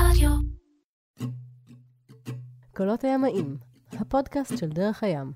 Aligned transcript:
רדיו. 0.00 0.30
קולות 2.76 3.04
הימאים, 3.04 3.56
הפודקאסט 3.92 4.58
של 4.58 4.68
דרך 4.68 5.02
הים. 5.02 5.32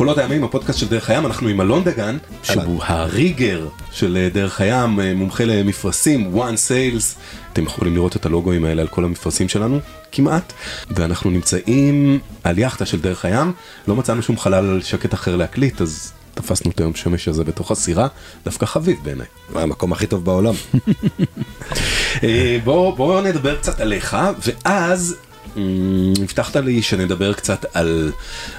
קולות 0.00 0.18
הימים, 0.18 0.44
הפודקאסט 0.44 0.78
של 0.78 0.88
דרך 0.88 1.10
הים, 1.10 1.26
אנחנו 1.26 1.48
עם 1.48 1.60
אלון 1.60 1.84
דגן, 1.84 2.16
שהוא 2.42 2.82
הריגר 2.84 3.68
של 3.92 4.16
אה, 4.16 4.28
דרך 4.32 4.60
הים, 4.60 5.00
אה, 5.00 5.14
מומחה 5.14 5.44
למפרשים, 5.44 6.34
one 6.34 6.68
sales, 6.68 7.18
אתם 7.52 7.62
יכולים 7.62 7.94
לראות 7.94 8.16
את 8.16 8.26
הלוגוים 8.26 8.64
האלה 8.64 8.82
על 8.82 8.88
כל 8.88 9.04
המפרשים 9.04 9.48
שלנו, 9.48 9.80
כמעט, 10.12 10.52
ואנחנו 10.90 11.30
נמצאים 11.30 12.18
על 12.44 12.58
יאכטה 12.58 12.86
של 12.86 13.00
דרך 13.00 13.24
הים, 13.24 13.52
לא 13.88 13.96
מצאנו 13.96 14.22
שום 14.22 14.38
חלל 14.38 14.80
שקט 14.82 15.14
אחר 15.14 15.36
להקליט, 15.36 15.80
אז 15.80 16.12
תפסנו 16.34 16.70
את 16.70 16.80
היום 16.80 16.94
שמש 16.94 17.28
הזה 17.28 17.44
בתוך 17.44 17.70
הסירה, 17.70 18.08
דווקא 18.44 18.66
חביב 18.66 18.96
בעיניי. 19.02 19.26
המקום 19.54 19.92
הכי 19.92 20.06
טוב 20.06 20.24
בעולם. 20.24 20.54
אה, 22.24 22.58
בוא, 22.64 22.96
בוא 22.96 23.20
נדבר 23.20 23.56
קצת 23.56 23.80
עליך, 23.80 24.16
ואז 24.46 25.16
הבטחת 26.22 26.56
לי 26.56 26.82
שנדבר 26.82 27.32
קצת 27.32 27.66
על 27.74 28.12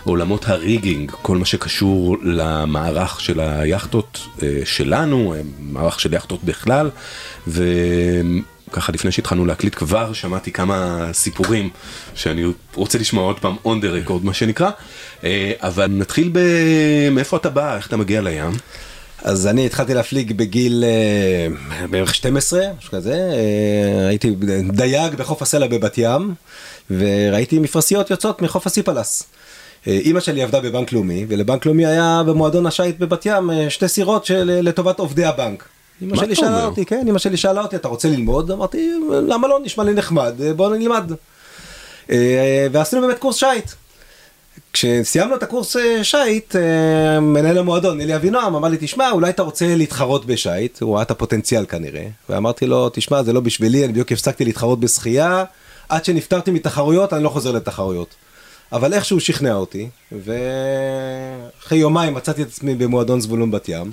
עולמות 0.03 0.49
הריגינג, 0.49 1.11
כל 1.21 1.37
מה 1.37 1.45
שקשור 1.45 2.17
למערך 2.23 3.21
של 3.21 3.39
היאכטות 3.39 4.27
אה, 4.43 4.61
שלנו, 4.65 5.33
אה, 5.33 5.41
מערך 5.59 5.99
של 5.99 6.13
יאכטות 6.13 6.43
בכלל, 6.43 6.89
וככה 7.47 8.91
לפני 8.91 9.11
שהתחלנו 9.11 9.45
להקליט 9.45 9.75
כבר 9.75 10.13
שמעתי 10.13 10.51
כמה 10.51 11.09
סיפורים 11.13 11.69
שאני 12.15 12.45
רוצה 12.75 12.97
לשמוע 12.97 13.23
עוד 13.23 13.39
פעם 13.39 13.55
on 13.65 13.83
the 13.83 14.07
record 14.07 14.23
מה 14.23 14.33
שנקרא, 14.33 14.69
אה, 15.23 15.51
אבל 15.59 15.87
נתחיל 15.87 16.29
ב... 16.33 16.39
מאיפה 17.11 17.37
אתה 17.37 17.49
בא, 17.49 17.75
איך 17.75 17.87
אתה 17.87 17.97
מגיע 17.97 18.21
לים? 18.21 18.51
אז 19.23 19.47
אני 19.47 19.65
התחלתי 19.65 19.93
להפליג 19.93 20.33
בגיל 20.33 20.83
בערך 21.89 22.15
12, 22.15 22.61
משהו 22.79 22.91
כזה, 22.91 23.17
הייתי 24.07 24.35
דייג 24.73 25.15
בחוף 25.15 25.41
הסלע 25.41 25.67
בבת 25.67 25.97
ים, 25.97 26.33
וראיתי 26.99 27.59
מפרשיות 27.59 28.09
יוצאות 28.09 28.41
מחוף 28.41 28.67
הסיפלס. 28.67 29.23
אה, 29.87 29.93
אימא 29.93 30.19
שלי 30.19 30.43
עבדה 30.43 30.59
בבנק 30.59 30.93
לאומי, 30.93 31.25
ולבנק 31.27 31.65
לאומי 31.65 31.85
היה 31.85 32.21
במועדון 32.25 32.65
השיט 32.65 32.99
בבת 32.99 33.25
ים 33.25 33.51
אה, 33.51 33.69
שתי 33.69 33.87
סירות 33.87 34.25
של, 34.25 34.59
לטובת 34.63 34.99
עובדי 34.99 35.25
הבנק. 35.25 35.63
אמא 36.01 36.11
מה 36.11 36.17
שלי 36.17 36.35
שאלה 36.35 36.47
אומר? 36.47 36.65
אותי, 36.65 36.85
כן, 36.85 37.05
אמא 37.09 37.19
שלי 37.19 37.37
שאלה 37.37 37.61
אותי, 37.61 37.75
אתה 37.75 37.87
רוצה 37.87 38.09
ללמוד? 38.09 38.51
אמרתי, 38.51 38.91
למה 39.27 39.47
לא, 39.47 39.59
נשמע 39.63 39.83
לי 39.83 39.93
נחמד, 39.93 40.41
אה, 40.41 40.53
בוא 40.53 40.75
נלמד. 40.75 41.11
אה, 42.11 42.67
ועשינו 42.71 43.01
באמת 43.01 43.19
קורס 43.19 43.35
שיט. 43.35 43.71
כשסיימנו 44.73 45.35
את 45.35 45.43
הקורס 45.43 45.75
אה, 45.75 46.01
אה, 46.55 47.19
מנהל 47.19 47.57
המועדון, 47.57 48.01
אלי 48.01 48.15
אבינועם, 48.15 48.55
אמר 48.55 48.67
לי, 48.67 48.77
תשמע, 48.79 49.11
אולי 49.11 49.29
אתה 49.29 49.43
רוצה 49.43 49.75
להתחרות 49.75 50.25
בשיט, 50.25 50.81
הוא 50.81 50.95
ראה 50.95 51.01
את 51.01 51.11
הפוטנציאל 51.11 51.65
כנראה, 51.65 52.05
ואמרתי 52.29 52.65
לו, 52.65 52.89
תשמע, 52.89 53.23
זה 53.23 53.33
לא 53.33 53.39
בשבילי, 53.39 53.83
אני 53.83 53.91
בדיוק 53.91 54.11
הפסקתי 54.11 54.45
להתחרות 54.45 54.79
בשחייה, 54.79 55.43
עד 55.91 56.05
שנפטרתי 56.05 56.51
מתחרויות, 56.51 57.13
אני 57.13 57.23
לא 57.23 57.29
חוזר 57.29 57.51
לתחרויות. 57.51 58.15
אבל 58.71 58.93
איכשהו 58.93 59.19
שכנע 59.19 59.53
אותי, 59.53 59.89
ואחרי 60.11 61.77
יומיים 61.77 62.13
מצאתי 62.13 62.41
את 62.41 62.47
עצמי 62.47 62.75
במועדון 62.75 63.21
זבולון 63.21 63.51
בת 63.51 63.69
ים, 63.69 63.91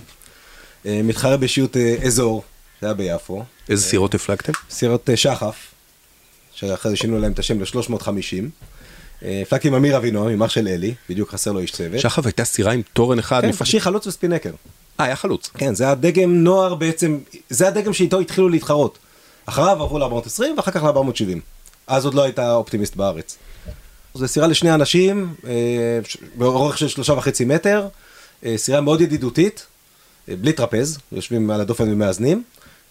אה, 0.87 1.01
מתחרה 1.05 1.37
בשיעוט 1.37 1.77
אה, 1.77 1.97
אזור, 2.07 2.43
זה 2.81 2.87
היה 2.87 2.95
ביפו, 2.95 3.43
איזה 3.69 3.83
סירות 3.85 4.15
הפלגתם? 4.15 4.53
סירות 4.71 5.11
אה, 5.11 5.17
שחף, 5.17 5.57
שאחרי 6.55 6.91
זה 6.91 6.97
שינו 6.97 7.19
להם 7.19 7.33
את 7.33 7.39
השם 7.39 7.61
ל-350. 7.61 8.09
הפלגתי 9.23 9.69
עם 9.69 9.75
אמיר 9.75 9.97
אבינועם, 9.97 10.29
עם 10.29 10.43
אח 10.43 10.51
של 10.51 10.69
אלי, 10.69 10.95
בדיוק 11.11 11.31
חסר 11.31 11.53
לו 11.53 11.61
איש 11.61 11.71
צוות. 11.71 12.01
שחף 12.01 12.27
הייתה 12.27 12.45
סירה 12.45 12.73
עם 12.73 12.83
תורן 12.93 13.19
אחד, 13.19 13.41
כן, 13.43 13.49
מפ- 13.49 13.59
פשי 13.59 13.81
חלוץ 13.81 14.07
וספינקר. 14.07 14.51
אה, 15.01 15.05
היה 15.05 15.17
חלוץ. 15.17 15.51
כן, 15.55 15.75
זה 15.75 15.91
הדגם 15.91 16.45
נוער 16.45 16.75
בעצם, 16.75 17.19
זה 17.51 17.69
הדגם 17.69 17.93
שאיתו 17.93 18.21
התחילו 18.21 18.49
להתחרות. 18.49 18.99
אחריו 19.47 19.83
עברו 19.83 19.99
ל-420 19.99 20.43
ואחר 20.57 20.71
כך 20.73 20.83
ל-470. 20.83 21.39
אז 21.89 22.05
עוד 22.05 22.15
לא 22.15 22.23
הייתה 22.23 22.55
אופטימיסט 22.55 22.97
בארץ. 22.97 23.37
זו 24.15 24.29
סירה 24.29 24.47
לשני 24.47 24.75
אנשים, 24.75 25.35
אה, 25.47 25.53
באורך 26.35 26.79
של 26.79 26.89
שלושה 26.89 27.13
וחצי 27.13 27.45
מטר, 27.45 27.89
אה, 28.45 28.55
סירה 28.57 28.81
מאוד 28.81 29.01
ידידותית, 29.01 29.67
אה, 30.29 30.37
בלי 30.37 30.53
טרפז, 30.53 30.99
יושבים 31.13 31.51
על 31.51 31.61
הדופן 31.61 31.93
ומאזנים. 31.93 32.43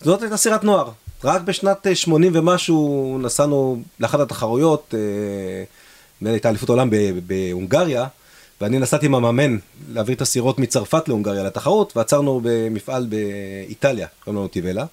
זאת 0.01 0.21
הייתה 0.21 0.37
סירת 0.37 0.63
נוער. 0.63 0.91
רק 1.23 1.41
בשנת 1.41 1.87
אה, 1.87 1.95
80 1.95 2.31
ומשהו 2.35 3.17
נסענו 3.21 3.81
לאחת 3.99 4.19
התחרויות, 4.19 4.93
נדמה 4.93 6.29
לי 6.29 6.35
הייתה 6.35 6.49
אליפות 6.49 6.69
עולם 6.69 6.89
ב- 6.89 7.19
בהונגריה, 7.27 8.07
ואני 8.61 8.79
נסעתי 8.79 9.05
עם 9.05 9.15
המאמן 9.15 9.57
להעביר 9.91 10.15
את 10.15 10.21
הסירות 10.21 10.59
מצרפת 10.59 11.07
להונגריה 11.07 11.43
לתחרות, 11.43 11.97
ועצרנו 11.97 12.41
במפעל 12.43 13.07
באיטליה, 13.09 14.07
קוראים 14.23 14.37
לנו 14.39 14.47
טיבלה. 14.47 14.85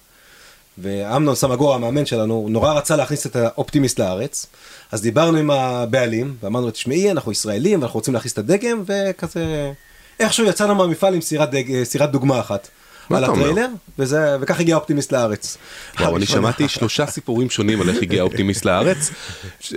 ואמנון 0.77 1.35
סמגור 1.35 1.75
המאמן 1.75 2.05
שלנו 2.05 2.47
נורא 2.49 2.73
רצה 2.73 2.95
להכניס 2.95 3.25
את 3.25 3.35
האופטימיסט 3.35 3.99
לארץ 3.99 4.45
אז 4.91 5.01
דיברנו 5.01 5.37
עם 5.37 5.51
הבעלים 5.51 6.35
ואמרנו 6.43 6.71
תשמעי 6.71 7.11
אנחנו 7.11 7.31
ישראלים 7.31 7.79
ואנחנו 7.79 7.97
רוצים 7.97 8.13
להכניס 8.13 8.33
את 8.33 8.37
הדגם 8.37 8.83
וכזה 8.85 9.71
איכשהו 10.19 10.45
יצאנו 10.45 10.75
מהמפעל 10.75 11.13
עם 11.13 11.21
סירת, 11.21 11.51
דג, 11.51 11.83
סירת 11.83 12.11
דוגמה 12.11 12.39
אחת 12.39 12.69
על? 13.09 13.23
הטריילר 13.23 13.67
וזה, 13.99 14.37
וכך 14.41 14.59
הגיע 14.59 14.75
האופטימיסט 14.75 15.11
לארץ. 15.11 15.57
וואו, 15.99 16.17
אני 16.17 16.25
שמעתי 16.25 16.67
שלושה 16.67 17.05
סיפורים 17.05 17.49
שונים 17.49 17.81
על 17.81 17.89
איך 17.89 18.01
הגיע 18.01 18.21
האופטימיסט 18.21 18.65
לארץ. 18.65 19.11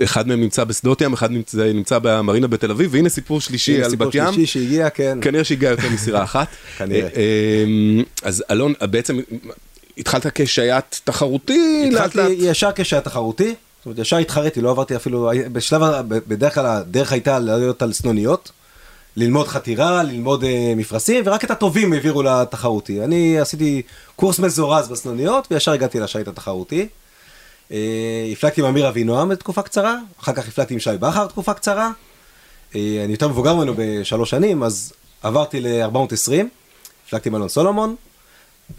אחד 0.03 0.27
מהם 0.27 0.41
נמצא 0.41 0.63
בשדות 0.63 1.01
ים, 1.01 1.13
אחד 1.13 1.31
נמצא, 1.31 1.73
נמצא 1.73 1.99
במרינה 2.01 2.47
בתל 2.47 2.71
אביב, 2.71 2.93
והנה 2.93 3.09
סיפור 3.09 3.41
שלישי 3.41 3.75
הנה 3.75 3.85
על 3.85 3.91
סיפור 3.91 4.07
בת 4.07 4.15
ים. 4.15 4.33
שלישי 4.33 4.59
שהגיע 4.59 4.89
כן 4.89 5.17
כנראה 5.21 5.43
שהגיע 5.43 5.69
יותר 5.69 5.89
מסירה 5.89 6.23
אחת. 6.23 6.47
כנראה. 6.77 7.01
אה, 7.01 7.07
אה, 7.15 8.03
אז 8.23 8.43
אלון, 8.51 8.73
בעצם 8.81 9.19
התחלת 9.99 10.25
כשייט 10.35 10.95
תחרותי, 11.03 11.89
התחלתי 11.91 12.17
לאט. 12.17 12.29
ישר 12.39 12.69
כשהיה 12.75 13.01
תחרותי, 13.01 13.55
זאת 13.77 13.85
אומרת 13.85 13.99
ישר 13.99 14.17
התחרתי, 14.17 14.61
לא 14.61 14.69
עברתי 14.69 14.95
אפילו, 14.95 15.31
בשלב, 15.51 15.81
בדרך 16.07 16.53
כלל 16.53 16.65
הדרך 16.65 17.11
הייתה 17.11 17.39
להיות 17.39 17.81
על 17.81 17.93
סנוניות, 17.93 18.51
ללמוד 19.17 19.47
חתירה, 19.47 20.03
ללמוד 20.03 20.43
אה, 20.43 20.73
מפרשים, 20.75 21.23
ורק 21.25 21.43
את 21.43 21.51
הטובים 21.51 21.93
העבירו 21.93 22.23
לתחרותי. 22.23 23.03
אני 23.03 23.39
עשיתי 23.39 23.81
קורס 24.15 24.39
מזורז 24.39 24.87
בסנוניות, 24.87 25.47
וישר 25.51 25.71
הגעתי 25.71 25.99
לשיט 25.99 26.27
התחרותי. 26.27 26.87
אה, 27.71 27.77
הפלגתי 28.31 28.61
עם 28.61 28.67
אמיר 28.67 28.89
אבינועם 28.89 29.31
לתקופה 29.31 29.61
קצרה, 29.61 29.95
אחר 30.21 30.33
כך 30.33 30.47
הפלגתי 30.47 30.73
עם 30.73 30.79
שי 30.79 30.89
בכר 30.99 31.27
תקופה 31.27 31.53
קצרה. 31.53 31.91
אה, 32.75 33.01
אני 33.03 33.11
יותר 33.11 33.27
מבוגר 33.27 33.55
ממנו 33.55 33.73
בשלוש 33.77 34.29
שנים, 34.29 34.63
אז 34.63 34.93
עברתי 35.23 35.61
ל-420, 35.61 36.45
הפלגתי 37.07 37.29
עם 37.29 37.35
אלון 37.35 37.49
סולומון, 37.49 37.95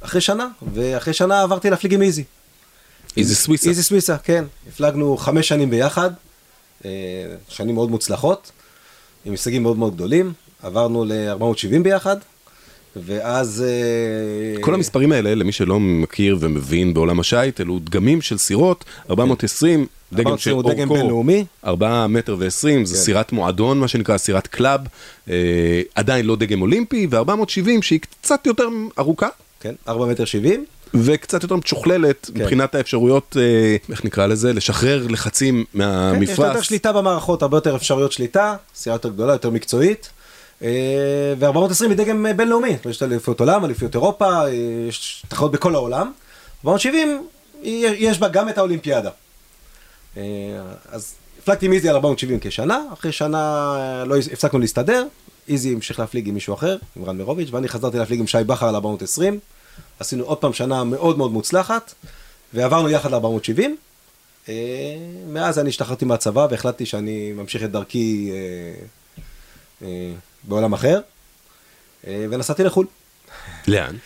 אחרי 0.01 0.21
שנה, 0.21 0.49
ואחרי 0.75 1.13
שנה 1.13 1.43
עברתי 1.43 1.71
להפליג 1.71 1.95
עם 1.95 2.03
איזי. 2.03 2.25
איזה 3.17 3.37
סוויסה. 3.37 3.69
איזי 3.69 3.83
סוויסה, 3.83 4.19
כן. 4.19 4.45
הפלגנו 4.69 5.17
חמש 5.17 5.49
שנים 5.49 5.71
ביחד, 5.71 6.11
אה, 6.85 6.91
שנים 7.49 7.75
מאוד 7.75 7.91
מוצלחות, 7.91 8.51
עם 9.25 9.33
הישגים 9.33 9.63
מאוד 9.63 9.79
מאוד 9.79 9.95
גדולים. 9.95 10.33
עברנו 10.63 11.05
ל-470 11.05 11.83
ביחד, 11.83 12.17
ואז... 12.97 13.65
אה, 13.67 14.63
כל 14.63 14.75
המספרים 14.75 15.13
האלה, 15.13 15.35
למי 15.35 15.53
שלא 15.53 15.81
מכיר 15.81 16.37
ומבין 16.41 16.95
בעולם 16.95 17.21
השייט, 17.21 17.61
אלו 17.61 17.79
דגמים 17.79 18.23
של 18.23 18.39
סירות, 18.39 18.85
420, 19.11 19.87
דגם 20.13 20.27
420 20.27 20.39
של 20.39 20.51
הוא 20.51 20.75
דגם 20.75 20.89
בינלאומי. 20.89 21.45
4 21.65 22.07
מטר 22.07 22.37
ו-20, 22.39 22.49
זה 22.85 22.95
כן. 22.95 23.01
סירת 23.01 23.33
מועדון, 23.33 23.81
מה 23.81 23.89
שנקרא 23.89 24.19
סירת 24.19 24.47
club, 24.47 24.81
אה, 25.31 25.83
עדיין 25.95 26.27
לא 26.27 26.37
דגם 26.37 26.63
אולימפי, 26.63 27.07
ו-470 27.11 27.83
שהיא 27.83 28.01
קצת 28.01 28.47
יותר 28.47 28.69
ארוכה. 28.99 29.29
כן, 29.61 29.75
4 29.89 30.07
מטר 30.07 30.25
70. 30.25 30.65
וקצת 30.95 31.43
יותר 31.43 31.57
משוכללת 31.57 32.31
כן. 32.35 32.41
מבחינת 32.41 32.75
האפשרויות, 32.75 33.37
אה, 33.41 33.77
איך 33.91 34.05
נקרא 34.05 34.27
לזה, 34.27 34.53
לשחרר 34.53 35.07
לחצים 35.09 35.65
כן, 35.73 35.79
יש 36.23 36.29
יותר 36.31 36.43
מהמפרש. 36.43 36.67
שליטה 36.67 36.93
במערכות, 36.93 37.43
הרבה 37.43 37.57
יותר 37.57 37.77
אפשרויות 37.77 38.13
שליטה, 38.13 38.57
סירה 38.75 38.95
יותר 38.95 39.09
גדולה, 39.09 39.33
יותר 39.33 39.51
מקצועית. 39.51 40.11
אה, 40.63 40.69
ו-420 41.39 41.55
היא 41.89 41.97
דגם 41.97 42.27
אה, 42.27 42.33
בינלאומי, 42.33 42.77
יש 42.91 43.03
אליפויות 43.03 43.41
עולם, 43.41 43.65
אליפויות 43.65 43.95
אירופה, 43.95 44.43
יש 44.89 45.25
תחרות 45.29 45.53
בכל 45.53 45.75
העולם. 45.75 46.13
470, 46.65 47.27
היא- 47.63 47.87
יש 47.99 48.19
בה 48.19 48.29
גם 48.29 48.49
את 48.49 48.59
האולימפיאדה. 48.59 49.11
אז 50.93 51.15
הפלגתי 51.43 51.67
עם 51.67 51.73
איזי 51.73 51.89
על 51.89 51.95
470 51.95 52.39
כשנה, 52.41 52.81
אחרי 52.93 53.13
שנה 53.13 53.75
לא 54.07 54.17
הפסקנו 54.33 54.59
להסתדר, 54.59 55.05
איזי 55.49 55.73
המשיך 55.75 56.01
להפליג 56.01 56.29
עם 56.29 56.35
מישהו 56.35 56.55
אחר, 56.55 56.77
עם 56.97 57.05
רן 57.05 57.17
מירוביץ', 57.17 57.49
ואני 57.51 57.69
חזרתי 57.69 57.99
להפליג 57.99 58.21
עם 58.21 58.27
שי 58.27 58.39
בכר 58.47 58.69
על 58.69 58.75
420. 58.75 59.39
עשינו 59.99 60.25
עוד 60.25 60.39
פעם 60.39 60.53
שנה 60.53 60.85
מאוד 60.85 61.19
מאוד 61.19 61.33
מוצלחת, 61.33 61.95
ועברנו 62.55 62.89
יחד 62.91 63.11
ל-470. 63.15 63.63
אה, 64.49 64.55
מאז 65.29 65.59
אני 65.59 65.69
השתחררתי 65.69 66.05
מהצבא 66.05 66.47
והחלטתי 66.51 66.87
שאני 66.87 67.33
ממשיך 67.33 67.63
את 67.63 67.71
דרכי 67.71 68.31
אה, 68.33 69.87
אה, 69.87 70.13
בעולם 70.45 70.73
אחר, 70.73 71.01
ונסעתי 72.05 72.65
לחו"ל. 72.65 72.87
לאן? 73.69 73.97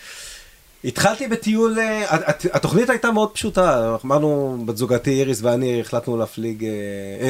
התחלתי 0.83 1.27
בטיול, 1.27 1.77
הת- 2.07 2.45
התוכנית 2.53 2.89
הייתה 2.89 3.11
מאוד 3.11 3.31
פשוטה, 3.31 3.95
אמרנו 4.05 4.57
בת 4.65 4.77
זוגתי 4.77 5.11
איריס 5.11 5.39
ואני 5.41 5.81
החלטנו 5.81 6.17
להפליג, 6.17 6.65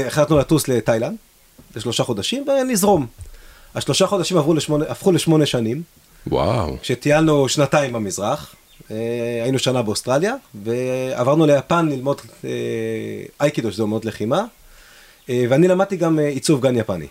החלטנו 0.07 0.37
לטוס 0.37 0.67
לתאילנד 0.67 1.15
לשלושה 1.75 2.03
חודשים 2.03 2.45
ונזרום. 2.47 3.07
השלושה 3.75 4.07
חודשים 4.07 4.37
עברו 4.37 4.53
לשמונה, 4.53 4.85
הפכו 4.89 5.11
לשמונה 5.11 5.45
שנים, 5.45 5.81
וואו. 6.27 6.77
כשטיילנו 6.81 7.49
שנתיים 7.49 7.93
במזרח, 7.93 8.55
אה, 8.91 8.95
היינו 9.43 9.59
שנה 9.59 9.81
באוסטרליה, 9.81 10.35
ועברנו 10.63 11.45
ליפן 11.45 11.89
ללמוד 11.89 12.21
אה, 12.45 12.49
אייקידו, 13.41 13.71
שזה 13.71 13.83
אומנות 13.83 14.05
לחימה, 14.05 14.45
אה, 15.29 15.45
ואני 15.49 15.67
למדתי 15.67 15.95
גם 15.95 16.19
עיצוב 16.19 16.61
גן 16.61 16.75
יפני. 16.75 17.07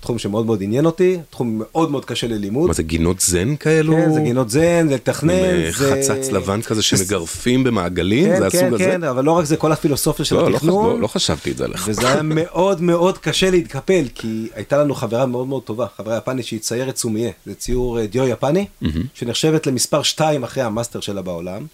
תחום 0.00 0.18
שמאוד 0.18 0.46
מאוד 0.46 0.62
עניין 0.62 0.86
אותי, 0.86 1.18
תחום 1.30 1.58
מאוד 1.58 1.90
מאוד 1.90 2.04
קשה 2.04 2.26
ללימוד. 2.26 2.68
מה 2.68 2.74
זה 2.74 2.82
גינות 2.82 3.20
זן 3.20 3.56
כאלו? 3.56 3.92
כן, 3.92 4.12
זה 4.12 4.20
גינות 4.20 4.50
זן, 4.50 4.88
זה 4.88 4.94
לתכנן, 4.94 5.30
אה, 5.30 5.70
זה... 5.78 5.94
חצץ 5.94 6.30
לבן 6.30 6.62
כזה 6.62 6.82
שמגרפים 6.88 7.64
במעגלים? 7.64 8.28
כן, 8.28 8.38
זה 8.38 8.46
הסוג 8.46 8.60
כן, 8.60 8.74
הזה? 8.74 8.84
כן, 8.84 9.04
אבל 9.04 9.24
לא 9.24 9.32
רק 9.32 9.44
זה, 9.44 9.56
כל 9.56 9.72
הפילוסופיה 9.72 10.24
של 10.24 10.36
לא, 10.36 10.50
לא, 10.50 10.56
התכנון. 10.56 10.86
לא, 10.86 11.00
לא 11.00 11.06
חשבתי 11.06 11.50
את 11.50 11.56
זה 11.56 11.64
עליך. 11.64 11.84
וזה 11.88 12.08
היה 12.08 12.22
מאוד 12.22 12.82
מאוד 12.82 13.18
קשה 13.18 13.50
להתקפל, 13.50 14.04
כי 14.14 14.48
הייתה 14.54 14.78
לנו 14.78 14.94
חברה 14.94 15.26
מאוד 15.26 15.46
מאוד 15.46 15.62
טובה, 15.62 15.86
חברה 15.96 16.16
יפנית 16.16 16.46
שהיא 16.46 16.60
ציירת 16.60 16.96
סומיה, 16.96 17.30
זה 17.46 17.54
ציור 17.54 18.00
אה, 18.00 18.06
דיו 18.06 18.28
יפני, 18.28 18.66
שנחשבת 19.14 19.66
למספר 19.66 20.02
2 20.02 20.44
אחרי 20.44 20.62
המאסטר 20.62 21.00
שלה 21.00 21.22
בעולם. 21.22 21.66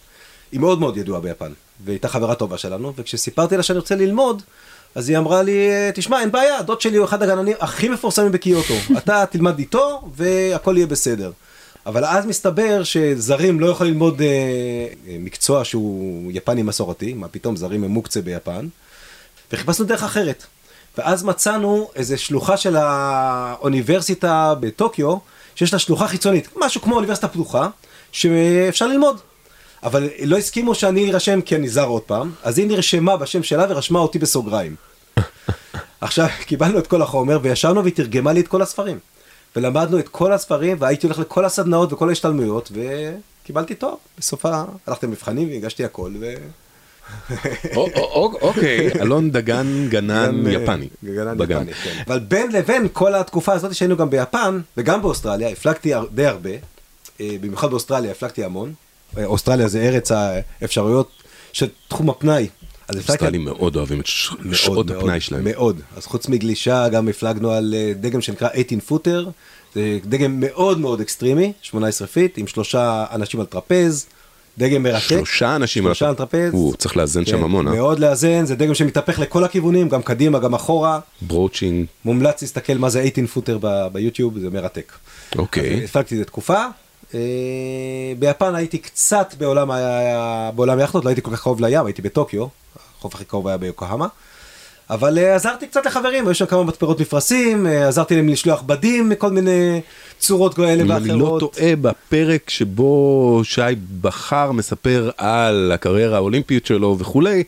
היא 0.53 0.61
מאוד 0.61 0.81
מאוד 0.81 0.97
ידועה 0.97 1.21
ביפן, 1.21 1.53
והייתה 1.85 2.09
חברה 2.09 2.35
טובה 2.35 2.59
שלנו, 2.59 2.93
וכשסיפרתי 2.97 3.57
לה 3.57 3.63
שאני 3.63 3.79
רוצה 3.79 3.95
ללמוד, 3.97 4.43
אז 4.95 5.09
היא 5.09 5.19
אמרה 5.19 5.43
לי, 5.43 5.69
תשמע, 5.95 6.21
אין 6.21 6.33
בעיה, 6.33 6.63
דוד 6.63 6.81
שלי 6.81 6.97
הוא 6.97 7.05
אחד 7.05 7.23
הגננים 7.23 7.57
הכי 7.61 7.89
מפורסמים 7.89 8.33
בקיוטו, 8.33 8.75
אתה 8.99 9.25
תלמד 9.31 9.59
איתו 9.59 10.09
והכל 10.17 10.75
יהיה 10.77 10.87
בסדר. 10.87 11.31
אבל 11.87 12.05
אז 12.05 12.27
מסתבר 12.27 12.85
שזרים 12.85 13.61
לא 13.61 13.67
יכולים 13.67 13.93
ללמוד 13.93 14.21
אה, 14.21 14.27
אה, 14.27 15.17
מקצוע 15.21 15.65
שהוא 15.65 16.33
יפני 16.35 16.63
מסורתי, 16.63 17.15
מה 17.15 17.29
פתאום 17.29 17.57
זרים 17.57 17.85
הם 17.85 17.91
מוקצה 17.91 18.21
ביפן, 18.21 18.69
וחיפשנו 19.53 19.85
דרך 19.87 20.03
אחרת. 20.03 20.45
ואז 20.99 21.25
מצאנו 21.25 21.91
איזו 21.95 22.19
שלוחה 22.19 22.57
של 22.57 22.77
האוניברסיטה 22.77 24.55
בטוקיו, 24.61 25.17
שיש 25.55 25.73
לה 25.73 25.79
שלוחה 25.79 26.09
חיצונית, 26.09 26.49
משהו 26.57 26.81
כמו 26.81 26.95
אוניברסיטה 26.95 27.29
פתוחה, 27.29 27.69
שאפשר 28.13 28.87
ללמוד. 28.87 29.21
אבל 29.85 30.09
לא 30.25 30.39
הסכימו 30.39 30.75
שאני 30.75 31.13
ארשם 31.13 31.41
כי 31.41 31.57
אני 31.57 31.69
זר 31.69 31.85
עוד 31.87 32.03
פעם, 32.03 32.31
אז 32.43 32.59
היא 32.59 32.67
נרשמה 32.67 33.17
בשם 33.17 33.43
שלה 33.43 33.67
ורשמה 33.69 33.99
אותי 33.99 34.19
בסוגריים. 34.19 34.77
עכשיו, 36.01 36.29
קיבלנו 36.47 36.79
את 36.79 36.87
כל 36.87 37.03
החומר 37.03 37.39
וישבנו 37.43 37.83
והיא 37.83 37.95
תרגמה 37.95 38.33
לי 38.33 38.41
את 38.41 38.49
כל 38.49 38.63
הספרים. 38.63 38.99
ולמדנו 39.57 39.99
את 39.99 40.09
כל 40.09 40.33
הספרים 40.33 40.77
והייתי 40.81 41.07
הולך 41.07 41.19
לכל 41.19 41.45
הסדנאות 41.45 41.93
וכל 41.93 42.09
ההשתלמויות 42.09 42.73
וקיבלתי 43.43 43.75
תואר. 43.75 43.95
בסוף. 44.19 44.47
הלכתי 44.87 45.07
למבחנים 45.07 45.49
והגשתי 45.49 45.85
הכל 45.85 46.11
ו... 46.21 46.35
או- 47.77 47.89
או- 47.97 48.13
או- 48.15 48.39
אוקיי, 48.41 48.91
אלון 49.01 49.31
דגן 49.31 49.87
גנן 49.89 50.47
יפני. 50.47 50.89
גנן. 51.05 51.43
יפני, 51.43 51.75
כן. 51.75 52.03
אבל 52.07 52.19
בין 52.19 52.53
לבין 52.53 52.89
כל 52.93 53.15
התקופה 53.15 53.53
הזאת 53.53 53.75
שהיינו 53.75 53.97
גם 53.97 54.11
ביפן 54.11 54.61
וגם 54.77 55.03
באוסטרליה, 55.03 55.49
הפלגתי 55.49 55.93
די 56.15 56.27
הרבה, 56.27 56.51
אה, 57.21 57.37
במיוחד 57.41 57.71
באוסטרליה 57.71 58.11
הפלגתי 58.11 58.45
המון. 58.45 58.73
אוסטרליה 59.25 59.69
זה 59.69 59.81
ארץ 59.81 60.13
האפשרויות 60.13 61.11
של 61.53 61.69
תחום 61.89 62.11
הפנאי. 62.11 62.49
אוסטרלים 62.97 63.45
מאוד 63.45 63.77
אוהבים 63.77 64.01
את 64.01 64.07
שעות 64.53 64.91
הפנאי 64.91 65.21
שלהם. 65.21 65.45
מאוד. 65.45 65.81
אז 65.97 66.07
חוץ 66.07 66.29
מגלישה 66.29 66.89
גם 66.89 67.09
הפלגנו 67.09 67.51
על 67.51 67.75
אה, 67.77 67.93
דגם 68.01 68.21
שנקרא 68.21 68.49
18 68.49 68.81
footer. 68.81 69.29
זה 69.75 69.99
דגם 70.05 70.41
מאוד 70.41 70.79
מאוד 70.79 71.01
אקסטרימי, 71.01 71.53
18 71.63 72.09
feet, 72.09 72.39
עם 72.39 72.47
שלושה 72.47 73.05
אנשים 73.13 73.41
על 73.41 73.47
טרפז. 73.47 74.07
דגם 74.59 74.83
מרתק. 74.83 75.09
שלושה 75.09 75.57
אנשים 75.57 75.85
שלושה 75.85 76.09
על 76.09 76.15
טרפז. 76.15 76.53
הוא 76.53 76.75
צריך 76.77 76.97
לאזן 76.97 77.27
שם 77.27 77.37
כן, 77.37 77.43
המון, 77.43 77.69
אה? 77.69 77.73
מאוד 77.73 77.99
לאזן, 77.99 78.47
זה 78.47 78.55
דגם 78.55 78.75
שמתהפך 78.75 79.19
לכל 79.19 79.45
הכיוונים, 79.45 79.89
גם 79.89 80.03
קדימה, 80.03 80.39
גם 80.39 80.55
אחורה. 80.55 81.01
broaching, 81.23 81.87
מומלץ 82.05 82.43
להסתכל 82.43 82.75
מה 82.79 82.91
זה 82.91 83.09
18 83.15 83.27
footer 83.27 83.59
ביוטיוב, 83.93 84.39
זה 84.39 84.51
מרתק. 84.51 84.93
אוקיי. 85.39 85.75
אז 85.75 85.85
הפלגתי 85.85 86.15
את 86.15 86.19
זה 86.19 86.25
תקופה. 86.25 86.65
אה, 87.15 87.21
ביפן 88.19 88.55
הייתי 88.55 88.79
קצת 88.79 89.35
בעולם, 89.39 89.71
בעולם 90.55 90.79
היאכטות, 90.79 91.05
לא 91.05 91.11
הייתי 91.11 91.23
כל 91.23 91.31
כך 91.31 91.43
קרוב 91.43 91.61
לים, 91.61 91.87
הייתי 91.87 92.03
בטוקיו, 92.03 92.47
החוף 92.99 93.15
הכי 93.15 93.25
קרוב 93.25 93.49
היה 93.49 93.57
ביוקוהמה. 93.57 94.07
אבל 94.91 95.19
אה, 95.19 95.35
עזרתי 95.35 95.67
קצת 95.67 95.87
לחברים, 95.87 96.27
היו 96.27 96.35
שם 96.35 96.47
כמה 96.47 96.65
מתפרות 96.65 97.01
מפרשים, 97.01 97.67
אה, 97.67 97.89
עזרתי 97.89 98.17
להם 98.17 98.29
לשלוח 98.29 98.63
בדים 98.63 99.09
מכל 99.09 99.31
מיני 99.31 99.81
צורות 100.19 100.55
כאלה 100.55 100.83
אם 100.83 100.91
ואחרות. 100.91 101.11
אני 101.11 101.19
לא 101.21 101.39
טועה, 101.41 101.77
בפרק 101.77 102.51
שבו 102.51 103.41
שי 103.45 103.61
בכר 104.01 104.53
מספר 104.53 105.11
על 105.17 105.73
הקריירה 105.75 106.17
האולימפית 106.17 106.67
שלו 106.67 106.97
וכולי, 106.99 107.43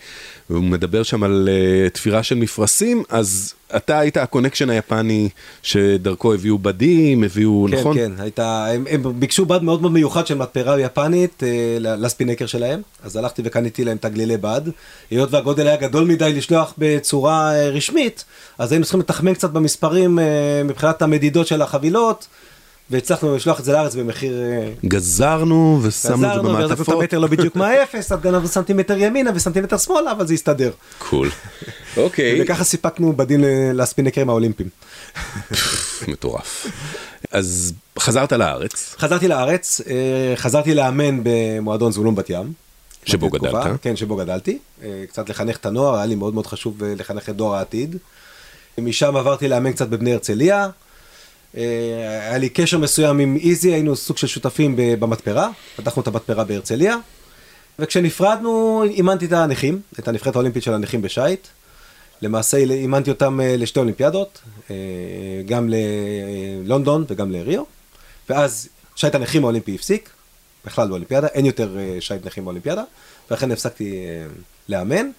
והוא 0.51 0.65
מדבר 0.65 1.03
שם 1.03 1.23
על 1.23 1.49
אה, 1.53 1.91
תפירה 1.91 2.23
של 2.23 2.35
מפרשים, 2.35 3.03
אז 3.09 3.55
אתה 3.77 3.99
היית 3.99 4.17
ה 4.17 4.22
connection 4.22 4.71
היפני 4.71 5.29
שדרכו 5.63 6.35
הביאו 6.35 6.59
בדים, 6.59 7.25
הביאו, 7.25 7.67
כן, 7.71 7.79
נכון? 7.79 7.97
כן, 7.97 8.13
הייתה, 8.19 8.67
הם, 8.67 8.85
הם 8.91 9.21
ביקשו 9.21 9.47
בד 9.47 9.63
מאוד 9.63 9.83
מאוד 9.83 9.93
מיוחד 9.93 10.27
של 10.27 10.35
מתפרה 10.35 10.81
יפנית 10.81 11.43
אה, 11.43 11.77
לספינקר 11.81 12.47
שלהם, 12.47 12.81
אז 13.03 13.17
הלכתי 13.17 13.43
וקניתי 13.45 13.85
להם 13.85 13.97
תגלילי 13.97 14.37
בד. 14.37 14.61
היות 15.11 15.33
והגודל 15.33 15.67
היה 15.67 15.77
גדול 15.77 16.05
מדי 16.05 16.33
לשלוח 16.33 16.75
בצורה 16.79 17.55
אה, 17.55 17.69
רשמית, 17.69 18.25
אז 18.59 18.73
היינו 18.73 18.85
צריכים 18.85 19.01
לתחמן 19.01 19.35
קצת 19.35 19.51
במספרים 19.51 20.19
אה, 20.19 20.25
מבחינת 20.65 21.03
המדידות 21.03 21.47
של 21.47 21.63
החבילות, 21.63 22.27
והצלחנו 22.91 23.37
לשלוח 23.37 23.61
את 23.61 23.65
זה 23.65 23.73
לארץ 23.73 23.95
במחיר... 23.95 24.43
אה, 24.43 24.71
גזרנו 24.85 25.79
ושמנו 25.83 26.27
את 26.29 26.35
זה 26.35 26.41
במעטפות. 26.43 26.89
המטר 26.89 27.19
לא 27.19 27.27
בדיוק 27.27 27.57
מהאפס, 27.57 28.13
אז 28.13 28.21
גנבנו 28.21 28.49
סנטימטר 28.49 28.97
ימינה 28.99 29.31
וסנטימטר 29.35 29.79
שמאלה, 29.79 30.13
אבל 30.13 30.27
זה 30.27 30.35
הסתדר. 30.35 30.71
קול. 30.99 31.31
אוקיי. 31.97 32.43
וככה 32.43 32.65
סיפקנו 32.65 33.13
בדים 33.13 33.41
ל- 33.45 33.83
לספינקרים 33.83 34.31
האולימפיים. 34.31 34.69
מטורף. 36.09 36.67
אז 37.31 37.73
חזרת 37.99 38.33
לארץ, 38.33 38.95
חזרתי 38.99 39.29
לארץ, 39.29 39.81
אה, 39.91 39.95
חזרתי 40.37 40.75
לאמן 40.75 41.21
במועדון 41.23 41.93
זבולון 41.93 42.15
בת 42.15 42.31
ים. 42.31 42.53
שבו 43.05 43.31
גדלת. 43.31 43.67
כן, 43.83 43.97
שבו 43.97 44.17
גדלתי. 44.17 44.59
אה, 44.83 45.05
קצת 45.09 45.29
לחנך 45.29 45.57
את 45.57 45.67
הנוער, 45.67 45.97
היה 45.97 46.07
לי 46.07 46.15
מאוד 46.15 46.35
מאוד 46.35 46.47
חשוב 46.47 46.83
לחנך 46.85 47.29
את 47.29 47.37
דור 47.37 47.57
העתיד. 47.57 47.97
משם 48.79 49.17
עברתי 49.17 49.49
לאמן 49.49 49.73
קצת 49.73 49.89
בבני 49.89 50.13
הרצליה. 50.13 50.69
אה, 51.57 51.63
היה 52.29 52.39
לי 52.39 52.49
קשר 52.49 52.79
מסוים 52.79 53.19
עם 53.19 53.37
איזי, 53.37 53.73
היינו 53.73 53.97
סוג 53.97 54.17
של 54.17 54.27
שותפים 54.27 54.75
במתפרה, 54.77 55.51
פתחנו 55.77 56.03
את 56.03 56.07
המתפרה 56.07 56.45
בהרצליה. 56.45 56.97
וכשנפרדנו, 57.79 58.85
אימנתי 58.85 59.27
את 59.27 59.33
הנכים, 59.33 59.81
את 59.99 60.09
הנבחרת 60.09 60.35
האולימפית 60.35 60.63
של 60.63 60.75
הנכים 60.75 61.03
בשייט. 61.03 61.47
למעשה 62.23 62.57
אימנתי 62.57 63.11
אותם 63.11 63.41
אה, 63.41 63.57
לשתי 63.57 63.81
אולימפיאדות, 63.81 64.43
אה, 64.71 64.77
גם 65.47 65.69
ללונדון 66.65 67.05
וגם 67.09 67.33
לריו. 67.33 67.63
ואז 68.29 68.69
שייט 68.97 69.15
הנכים 69.15 69.45
האולימפי 69.45 69.75
הפסיק, 69.75 70.11
בכלל 70.65 70.89
באולימפיאדה, 70.89 71.27
אין 71.27 71.47
יותר 71.47 71.77
שייט 72.01 72.27
נכים 72.27 72.45
באולימפיאדה, 72.45 72.83
ולכן 73.31 73.53
הפסקתי 73.53 74.07
לאמן. 74.69 75.11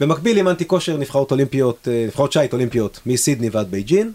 במקביל 0.00 0.36
אימנתי 0.36 0.66
כושר 0.66 0.96
נבחרות 0.96 1.30
אולימפיות, 1.30 1.88
נבחרות 2.06 2.32
שייט 2.32 2.52
אולימפיות 2.52 3.00
מסידני 3.06 3.48
ועד 3.48 3.70
בייג'ין, 3.70 4.12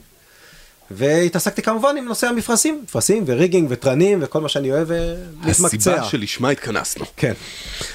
והתעסקתי 0.91 1.61
כמובן 1.61 1.97
עם 1.97 2.05
נושא 2.05 2.27
המפרשים, 2.27 2.81
מפרשים 2.83 3.23
ו 3.27 3.32
rigging 3.32 3.67
וטרנים 3.71 4.19
וכל 4.21 4.41
מה 4.41 4.49
שאני 4.49 4.71
אוהב 4.71 4.91
אה, 4.91 5.15
להתמקצע. 5.45 5.91
הסיבה 5.93 6.03
שלשמה 6.03 6.49
התכנסנו. 6.49 7.05
כן. 7.17 7.33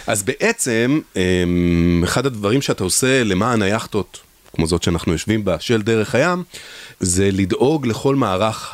אז 0.07 0.23
בעצם, 0.23 1.01
אמ, 1.17 2.03
אחד 2.05 2.27
הדברים 2.27 2.63
שאתה 2.63 2.85
עושה 2.85 3.25
למען 3.25 3.63
היאכטות, 3.63 4.21
כמו 4.53 4.67
זאת 4.67 4.83
שאנחנו 4.83 5.13
יושבים 5.13 5.45
בה, 5.45 5.57
של 5.61 5.83
דרך 5.83 6.15
הים, 6.15 6.43
זה 7.01 7.31
לדאוג 7.33 7.87
לכל 7.87 8.17
מערך 8.17 8.73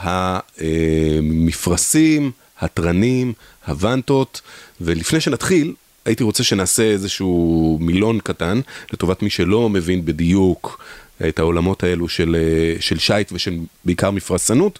המפרשים, 0.59 2.31
התרנים, 2.61 3.33
הוונטות, 3.67 4.41
ולפני 4.81 5.21
שנתחיל, 5.21 5.75
הייתי 6.05 6.25
רוצה 6.25 6.45
שנעשה 6.45 6.83
איזשהו 6.83 7.79
מילון 7.81 8.19
קטן, 8.21 8.61
לטובת 8.93 9.23
מי 9.23 9.31
שלא 9.31 9.69
מבין 9.69 10.05
בדיוק 10.05 10.81
את 11.29 11.39
העולמות 11.39 11.83
האלו 11.85 12.09
של, 12.09 12.37
אה, 12.39 12.81
של 12.81 12.99
שייט 12.99 13.33
ושל 13.33 13.55
בעיקר 13.85 14.11
מפרסנות. 14.11 14.79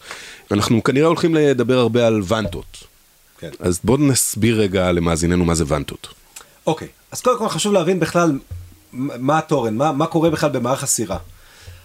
אנחנו 0.51 0.83
כנראה 0.85 1.07
הולכים 1.07 1.35
לדבר 1.35 1.79
הרבה 1.79 2.07
על 2.07 2.21
וונטות. 2.21 2.77
כן. 3.39 3.51
אז 3.61 3.81
בואו 3.85 3.99
נסביר 3.99 4.61
רגע 4.61 4.93
למאזיננו 4.93 5.45
מה 5.45 5.55
זה 5.55 5.65
וונטות. 5.65 6.09
אוקיי, 6.67 6.89
אז 7.13 7.21
קודם 7.21 7.39
כל 7.39 7.49
חשוב 7.49 7.73
להבין 7.73 8.01
בכלל 8.01 8.39
מה 8.93 9.39
התורן, 9.39 9.77
מה, 9.77 9.93
מה 9.93 10.07
קורה 10.07 10.31
בכלל 10.31 10.51
במערך 10.51 10.83
הסירה. 10.83 11.17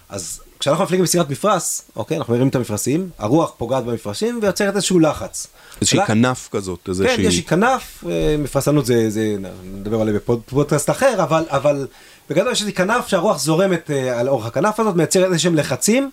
אז 0.09 0.41
כשאנחנו 0.59 0.83
מפליגים 0.83 1.03
בסירת 1.03 1.29
מפרש, 1.29 1.81
אוקיי, 1.95 2.17
אנחנו 2.17 2.31
מרימים 2.33 2.50
את 2.50 2.55
המפרשים, 2.55 3.09
הרוח 3.17 3.53
פוגעת 3.57 3.83
במפרשים 3.85 4.39
ויוצרת 4.41 4.75
איזשהו 4.75 5.00
לחץ. 5.00 5.47
איזושהי 5.81 6.00
לח- 6.00 6.07
כנף 6.07 6.50
כזאת, 6.51 6.79
כן, 6.83 6.91
איזושהי... 6.91 7.21
יש 7.25 7.35
לי 7.35 7.43
כנף, 7.43 8.03
אה, 8.09 8.35
מפרסנות 8.39 8.85
זה, 8.85 9.09
זה, 9.09 9.35
נדבר 9.63 10.01
עליה 10.01 10.13
בפודקאסט 10.13 10.89
אחר, 10.89 11.24
אבל, 11.24 11.43
אבל 11.50 11.88
בגדול 12.29 12.51
יש 12.51 12.63
לי 12.63 12.74
כנף 12.74 13.08
שהרוח 13.08 13.39
זורמת 13.39 13.91
אה, 13.91 14.20
על 14.20 14.29
אורך 14.29 14.46
הכנף 14.46 14.79
הזאת, 14.79 14.96
מייצרת 14.96 15.32
איזשהם 15.32 15.55
לחצים, 15.55 16.12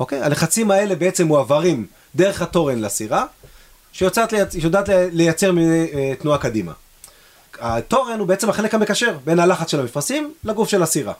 אוקיי? 0.00 0.22
הלחצים 0.22 0.70
האלה 0.70 0.94
בעצם 0.94 1.26
מועברים 1.26 1.86
דרך 2.14 2.42
התורן 2.42 2.78
לסירה, 2.78 3.26
שיודעת. 3.92 4.32
שיודעת 4.52 4.88
לייצר 5.12 5.52
אה, 5.58 6.14
תנועה 6.18 6.38
קדימה. 6.38 6.72
התורן 7.60 8.18
הוא 8.18 8.28
בעצם 8.28 8.50
החלק 8.50 8.74
המקשר 8.74 9.16
בין 9.24 9.38
הלחץ 9.38 9.70
של 9.70 9.80
המפרשים 9.80 10.34
לגוף 10.44 10.68
של 10.68 10.82
הסירה. 10.82 11.12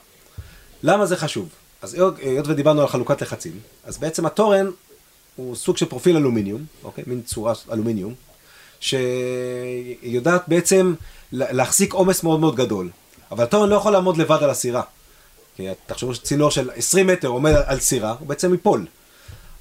למה 0.83 1.05
זה 1.05 1.17
חשוב? 1.17 1.49
אז 1.81 1.93
היות 1.93 2.47
ודיברנו 2.47 2.81
על 2.81 2.87
חלוקת 2.87 3.21
לחצים, 3.21 3.59
אז 3.85 3.97
בעצם 3.97 4.25
התורן 4.25 4.69
הוא 5.35 5.55
סוג 5.55 5.77
של 5.77 5.85
פרופיל 5.85 6.17
אלומיניום, 6.17 6.65
אוקיי? 6.83 7.03
מין 7.07 7.21
צורה 7.21 7.53
אלומיניום, 7.71 8.13
שיודעת 8.79 10.43
בעצם 10.47 10.93
להחזיק 11.31 11.93
עומס 11.93 12.23
מאוד 12.23 12.39
מאוד 12.39 12.55
גדול. 12.55 12.89
אבל 13.31 13.43
התורן 13.43 13.69
לא 13.69 13.75
יכול 13.75 13.91
לעמוד 13.91 14.17
לבד 14.17 14.43
על 14.43 14.49
הסירה. 14.49 14.81
כי 15.55 15.67
תחשבו 15.85 16.15
שצינור 16.15 16.51
של 16.51 16.69
20 16.75 17.07
מטר 17.07 17.27
עומד 17.27 17.53
על 17.65 17.79
סירה, 17.79 18.15
הוא 18.19 18.27
בעצם 18.27 18.51
ייפול. 18.51 18.85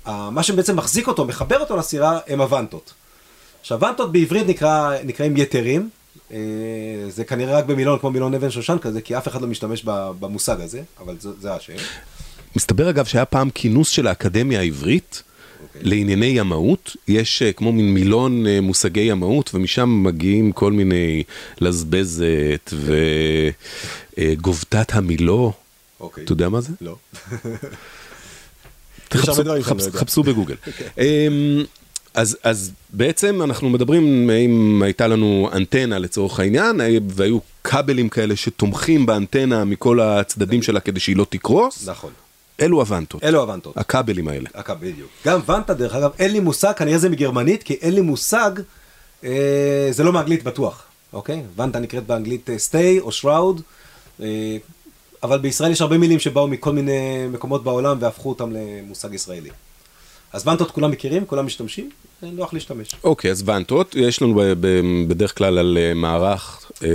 מה 0.06 0.42
שבעצם 0.42 0.76
מחזיק 0.76 1.08
אותו, 1.08 1.24
מחבר 1.24 1.60
אותו 1.60 1.76
לסירה, 1.76 2.18
הם 2.26 2.40
הוונטות. 2.40 2.92
עכשיו, 3.60 3.78
וונטות 3.78 4.12
בעברית 4.12 4.46
נקרא, 4.46 4.94
נקראים 5.04 5.36
יתרים. 5.36 5.90
אה, 6.32 6.38
זה 7.08 7.24
כנראה 7.24 7.58
רק 7.58 7.64
במילון 7.64 7.98
כמו 7.98 8.10
מילון 8.10 8.34
אבן 8.34 8.50
שושן 8.50 8.78
כזה, 8.78 9.00
כי 9.00 9.18
אף 9.18 9.28
אחד 9.28 9.42
לא 9.42 9.48
משתמש 9.48 9.84
במושג 10.20 10.60
הזה, 10.60 10.82
אבל 11.00 11.16
זה, 11.20 11.28
זה 11.40 11.54
השם. 11.54 11.72
מסתבר 12.56 12.90
אגב 12.90 13.04
שהיה 13.04 13.24
פעם 13.24 13.50
כינוס 13.50 13.88
של 13.88 14.06
האקדמיה 14.06 14.60
העברית. 14.60 15.22
לענייני 15.82 16.26
ימאות, 16.26 16.96
יש 17.08 17.42
אה, 17.42 17.52
כמו 17.52 17.72
מין 17.72 17.94
מילון 17.94 18.46
אה, 18.46 18.60
מושגי 18.60 19.00
ימאות, 19.00 19.50
ומשם 19.54 20.02
מגיעים 20.02 20.52
כל 20.52 20.72
מיני 20.72 21.22
לזבזת 21.60 22.72
וגובתת 24.18 24.94
המילו. 24.94 25.52
אוקיי. 26.00 26.24
אתה 26.24 26.32
יודע 26.32 26.48
מה 26.48 26.60
זה? 26.60 26.72
לא. 26.80 26.96
תחפשו 29.92 30.22
בגוגל. 30.22 30.54
אוקיי. 30.66 30.86
אמ, 30.98 31.64
אז, 32.14 32.36
אז 32.42 32.72
בעצם 32.90 33.42
אנחנו 33.42 33.70
מדברים 33.70 34.30
אם 34.30 34.82
הייתה 34.84 35.06
לנו 35.06 35.50
אנטנה 35.52 35.98
לצורך 35.98 36.40
העניין 36.40 36.80
והיו 37.08 37.38
כבלים 37.64 38.08
כאלה 38.08 38.36
שתומכים 38.36 39.06
באנטנה 39.06 39.64
מכל 39.64 40.00
הצדדים 40.00 40.62
שלה 40.62 40.80
כדי 40.80 41.00
שהיא 41.00 41.16
לא 41.16 41.26
תקרוס. 41.30 41.88
נכון. 41.88 42.10
אלו 42.60 42.80
הוונטות. 42.80 43.24
אלו 43.24 43.40
הוונטות. 43.40 43.76
הכבלים 43.76 44.28
האלה. 44.28 44.48
הכבל, 44.54 44.92
בדיוק. 44.92 45.10
גם 45.26 45.40
וונטה 45.46 45.74
דרך 45.74 45.94
אגב 45.94 46.10
אין 46.18 46.32
לי 46.32 46.40
מושג 46.40 46.72
כנראה 46.72 46.98
זה 46.98 47.08
מגרמנית 47.08 47.62
כי 47.62 47.74
אין 47.74 47.94
לי 47.94 48.00
מושג 48.00 48.50
אה, 49.24 49.88
זה 49.90 50.04
לא 50.04 50.12
מאנגלית 50.12 50.44
בטוח. 50.44 50.82
אוקיי? 51.12 51.42
וונטה 51.56 51.78
נקראת 51.78 52.06
באנגלית 52.06 52.50
סטיי 52.56 53.00
או 53.00 53.12
שראוד. 53.12 53.60
אה, 54.22 54.56
אבל 55.22 55.38
בישראל 55.38 55.70
יש 55.70 55.80
הרבה 55.80 55.98
מילים 55.98 56.18
שבאו 56.18 56.48
מכל 56.48 56.72
מיני 56.72 57.26
מקומות 57.32 57.64
בעולם 57.64 57.96
והפכו 58.00 58.28
אותם 58.28 58.52
למושג 58.52 59.14
ישראלי. 59.14 59.50
אז 60.32 60.42
וונטות 60.42 60.70
כולם 60.70 60.90
מכירים, 60.90 61.26
כולם 61.26 61.46
משתמשים, 61.46 61.90
נוח 62.22 62.54
להשתמש. 62.54 62.94
אוקיי, 63.04 63.30
אז 63.30 63.42
וונטות, 63.42 63.94
יש 63.94 64.22
לנו 64.22 64.42
בדרך 65.08 65.38
כלל 65.38 65.58
על 65.58 65.78
אה, 65.80 65.94
מערך, 65.94 66.70
אה, 66.84 66.88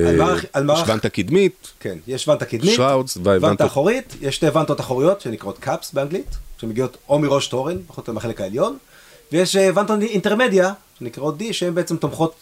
יש 0.56 0.80
וונטה 0.88 1.10
קדמית, 1.10 1.72
כן, 1.80 1.98
יש 2.08 2.28
וונטה 2.28 2.46
קדמית, 2.46 2.76
שראודס, 2.76 3.18
וונטה 3.18 3.66
אחורית, 3.66 4.16
יש 4.22 4.36
שתי 4.36 4.48
וונטות 4.48 4.80
אחוריות 4.80 5.22
שנקראות 5.22 5.60
קאפס 5.60 5.94
באנגלית, 5.94 6.36
שמגיעות 6.58 6.98
או 7.10 7.20
מראש 7.20 7.48
תורן, 7.48 7.78
פחות 7.88 7.98
או 7.98 8.02
יותר 8.02 8.12
מהחלק 8.12 8.42
העליון, 8.42 8.78
ויש 9.32 9.56
אה, 9.56 9.70
וונטות 9.74 10.02
אינטרמדיה, 10.02 10.74
שנקראות 11.00 11.42
D, 11.42 11.44
שהן 11.52 11.76
בעצם 11.76 11.98
תומכות 11.98 12.36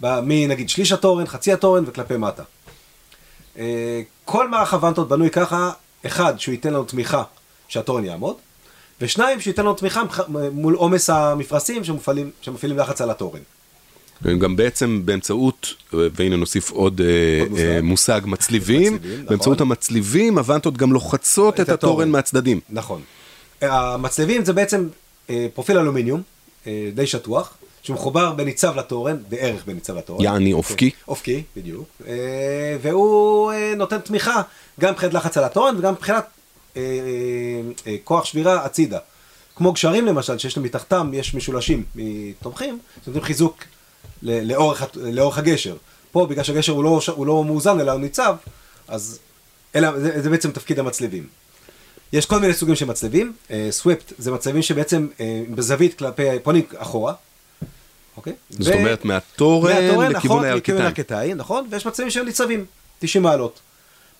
מנגיד 0.00 0.68
שליש 0.68 0.92
התורן, 0.92 1.26
חצי 1.26 1.52
התורן 1.52 1.84
וכלפי 1.86 2.16
מטה. 2.16 2.42
כל 4.24 4.48
מערך 4.48 4.74
הוונטות 4.74 5.08
בנוי 5.08 5.30
ככה, 5.30 5.70
אחד, 6.06 6.40
שהוא 6.40 6.52
ייתן 6.52 6.72
לנו 6.72 6.84
תמיכה 6.84 7.22
שהתורן 7.68 8.04
יעמוד, 8.04 8.36
ושניים, 9.00 9.40
שייתן 9.40 9.62
לנו 9.62 9.74
תמיכה 9.74 10.02
מול 10.52 10.74
עומס 10.74 11.10
המפרשים 11.10 11.84
שמפעילים, 11.84 12.30
שמפעילים 12.40 12.78
לחץ 12.78 13.00
על 13.00 13.10
התורן. 13.10 13.40
גם 14.22 14.56
בעצם 14.56 15.02
באמצעות, 15.04 15.74
והנה 15.92 16.36
נוסיף 16.36 16.70
עוד, 16.70 17.00
אה, 17.00 17.40
עוד 17.40 17.50
מושג, 17.50 17.64
אה, 17.64 17.82
מושג 17.82 18.20
מצליבים, 18.24 18.94
מצליבים 18.94 19.12
נכון. 19.12 19.26
באמצעות 19.26 19.56
נכון. 19.56 19.66
המצליבים 19.66 20.38
הוונטות 20.38 20.76
גם 20.76 20.92
לוחצות 20.92 21.54
את, 21.54 21.60
את 21.60 21.68
התורן 21.68 21.92
התורן 21.92 22.10
מהצדדים. 22.10 22.60
נכון. 22.70 23.00
המצליבים 23.62 24.44
זה 24.44 24.52
בעצם 24.52 24.88
אה, 25.30 25.46
פרופיל 25.54 25.78
אלומיניום, 25.78 26.22
די 26.94 27.06
שטוח, 27.06 27.54
שמחובר 27.82 28.32
בניצב 28.32 28.76
לתורן, 28.76 29.16
בערך 29.28 29.64
בניצב 29.66 29.96
לתורן. 29.96 30.24
יעני 30.24 30.52
אופקי. 30.52 30.90
כן, 30.90 30.96
אופקי, 31.08 31.42
בדיוק. 31.56 32.02
והוא 32.82 33.52
נותן 33.76 33.98
תמיכה 33.98 34.42
גם 34.80 34.92
מבחינת 34.92 35.14
לחץ 35.14 35.36
על 35.36 35.44
התורן 35.44 35.76
וגם 35.78 35.92
מבחינת 35.92 36.16
אה, 36.18 36.20
אה, 36.20 36.26
אה, 36.26 36.37
כוח 38.04 38.24
שבירה 38.24 38.64
הצידה. 38.64 38.98
כמו 39.56 39.72
גשרים 39.72 40.06
למשל, 40.06 40.38
שיש 40.38 40.58
מתחתם, 40.58 41.10
יש 41.14 41.34
משולשים 41.34 41.84
מתומכים, 41.94 42.78
שנותנים 43.04 43.24
חיזוק 43.24 43.64
לאורך, 44.22 44.82
לאורך 44.94 45.38
הגשר. 45.38 45.76
פה, 46.12 46.26
בגלל 46.26 46.44
שהגשר 46.44 46.72
הוא 46.72 46.84
לא, 46.84 47.00
הוא 47.14 47.26
לא 47.26 47.44
מאוזן 47.44 47.80
אלא 47.80 47.92
הוא 47.92 48.00
ניצב, 48.00 48.36
אז 48.88 49.18
אלה, 49.74 50.00
זה, 50.00 50.22
זה 50.22 50.30
בעצם 50.30 50.50
תפקיד 50.50 50.78
המצלבים. 50.78 51.26
יש 52.12 52.26
כל 52.26 52.38
מיני 52.38 52.54
סוגים 52.54 52.74
של 52.74 52.86
מצלבים, 52.86 53.32
סוויפט 53.70 54.12
זה 54.18 54.30
מצלבים 54.30 54.62
שבעצם 54.62 55.06
בזווית 55.50 55.98
כלפי, 55.98 56.22
פונים 56.42 56.62
אחורה, 56.76 57.14
אוקיי? 58.16 58.32
זאת 58.50 58.74
ו... 58.74 58.78
אומרת 58.78 59.04
מהתורן, 59.04 59.84
מהתורן 59.84 60.12
לכיוון 60.12 60.38
נכון, 60.38 60.80
הירכתיים, 60.82 61.36
נכון, 61.36 61.66
ויש 61.70 61.86
מצלבים 61.86 62.10
שהם 62.10 62.26
ניצבים, 62.26 62.64
90 62.98 63.22
מעלות. 63.22 63.60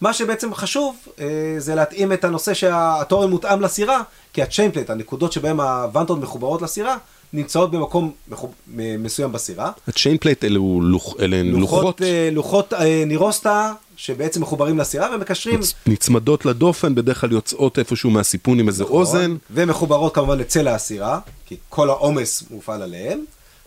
מה 0.00 0.12
שבעצם 0.12 0.54
חשוב 0.54 0.96
אה, 1.20 1.26
זה 1.58 1.74
להתאים 1.74 2.12
את 2.12 2.24
הנושא 2.24 2.54
שהתורן 2.54 3.30
מותאם 3.30 3.60
לסירה, 3.60 4.02
כי 4.32 4.42
הצ'יינפלט, 4.42 4.90
הנקודות 4.90 5.32
שבהן 5.32 5.60
הוונטות 5.60 6.18
מחוברות 6.18 6.62
לסירה, 6.62 6.96
נמצאות 7.32 7.70
במקום 7.70 8.12
מחוב... 8.28 8.54
מסוים 8.76 9.32
בסירה. 9.32 9.70
הצ'יינפלט 9.88 10.44
אלה, 10.44 10.58
לוח... 10.80 11.14
אלה 11.20 11.42
לוחות? 11.42 11.82
לוחות, 11.82 12.02
אה, 12.02 12.28
לוחות 12.32 12.72
אה, 12.72 13.02
נירוסטה 13.06 13.72
שבעצם 13.96 14.42
מחוברים 14.42 14.78
לסירה 14.78 15.14
ומקשרים. 15.14 15.60
נצ... 15.60 15.74
נצמדות 15.86 16.46
לדופן, 16.46 16.94
בדרך 16.94 17.20
כלל 17.20 17.32
יוצאות 17.32 17.78
איפשהו 17.78 18.10
מהסיפון 18.10 18.60
עם 18.60 18.68
איזה 18.68 18.84
נכון, 18.84 18.96
אוזן. 18.96 19.36
ומחוברות 19.50 20.14
כמובן 20.14 20.38
לצלע 20.38 20.74
הסירה, 20.74 21.20
כי 21.46 21.56
כל 21.68 21.90
העומס 21.90 22.44
מופעל 22.50 22.82
עליהן, 22.82 23.20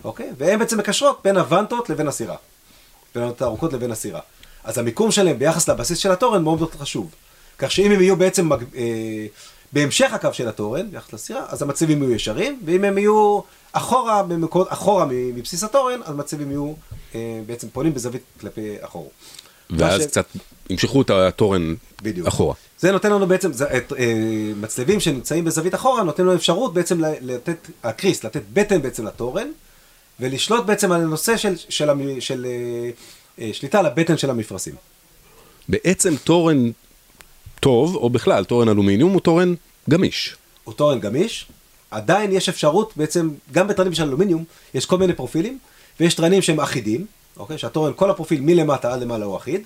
אוקיי? 0.04 0.30
והן 0.38 0.60
בעצם 0.60 0.78
מקשרות 0.78 1.20
בין 1.24 1.38
הוונטות 1.38 1.90
לבין 1.90 2.08
הסירה. 2.08 2.36
בין 3.16 3.24
הארוכות 3.40 3.74
לבין 3.74 3.92
הסירה. 3.92 4.20
אז 4.64 4.78
המיקום 4.78 5.12
שלהם 5.12 5.40
ביחס 5.40 5.70
לבסיס 5.70 5.98
של 5.98 6.12
התורן 6.12 6.44
מאוד 6.44 6.60
מאוד 6.60 6.76
חשוב. 6.76 7.16
כך 7.58 7.72
שאם 7.72 7.92
הם 7.92 8.02
יהיו 8.02 8.16
בעצם 8.16 8.50
מג... 8.50 8.64
אה, 8.76 9.26
בהמשך 9.74 10.14
הקו 10.14 10.30
של 10.34 10.48
התורן, 10.48 10.92
ביחס 10.92 11.14
לסירה, 11.14 11.46
אז 11.48 11.62
המצבים 11.62 12.04
יהיו 12.04 12.12
ישרים, 12.12 12.60
ואם 12.66 12.84
הם 12.84 12.98
יהיו 12.98 13.40
אחורה, 13.72 14.24
במקור, 14.24 14.66
אחורה 14.70 15.06
מבסיס 15.10 15.64
התורן, 15.64 16.00
אז 16.04 16.14
המצבים 16.14 16.52
יהיו 16.52 16.74
אה, 17.16 17.42
בעצם 17.46 17.68
פועלים 17.70 17.94
בזווית 17.94 18.22
כלפי 18.40 18.76
אחור. 18.82 19.12
ואז 19.70 20.02
ש... 20.02 20.06
קצת 20.06 20.26
ימשכו 20.70 21.02
את 21.02 21.10
התורן 21.10 21.76
בדיוק. 22.02 22.28
אחורה. 22.28 22.56
זה 22.80 22.92
נותן 22.92 23.12
לנו 23.12 23.28
בעצם, 23.28 23.54
זה, 23.54 23.78
את, 23.78 23.94
אה, 23.94 24.06
מצלבים 24.56 25.00
שנמצאים 25.00 25.46
בזווית 25.46 25.76
אחורה, 25.76 26.04
נותן 26.04 26.24
לנו 26.24 26.36
אפשרות 26.36 26.74
בעצם 26.74 27.02
לתת, 27.22 27.68
הקריס, 27.84 28.24
לתת 28.24 28.42
בטן 28.54 28.82
בעצם 28.82 29.06
לתורן, 29.06 29.48
ולשלוט 30.20 30.66
בעצם 30.66 30.92
על 30.92 31.02
הנושא 31.02 31.38
של, 31.38 31.56
של, 31.58 31.70
של, 31.70 32.20
של 32.20 32.46
אה, 32.46 32.52
אה, 32.52 32.90
שליטה 33.54 33.80
על 33.80 33.86
הבטן 33.86 34.18
של 34.18 34.30
המפרשים. 34.30 34.76
בעצם 35.70 36.16
תורן 36.24 36.72
טוב, 37.60 37.96
או 37.96 38.10
בכלל 38.10 38.44
תורן 38.44 38.70
אלומיניום, 38.70 39.12
הוא 39.12 39.22
תורן 39.22 39.54
גמיש. 39.90 40.36
הוא 40.64 40.74
תורן 40.74 41.00
גמיש, 41.00 41.46
עדיין 41.92 42.32
יש 42.32 42.50
אפשרות, 42.50 42.94
בעצם, 42.96 43.30
גם 43.52 43.68
בתרנים 43.68 43.94
של 43.94 44.04
אלומיניום, 44.04 44.44
יש 44.74 44.86
כל 44.86 44.98
מיני 44.98 45.14
פרופילים, 45.14 45.60
ויש 46.00 46.14
תרנים 46.14 46.42
שהם 46.42 46.60
אחידים, 46.60 47.06
אוקיי? 47.38 47.58
שהתורן, 47.58 47.92
כל 47.96 48.10
הפרופיל 48.10 48.42
מלמטה 48.42 48.94
עד 48.94 49.02
למעלה 49.02 49.26
הוא 49.26 49.38
אחיד, 49.38 49.62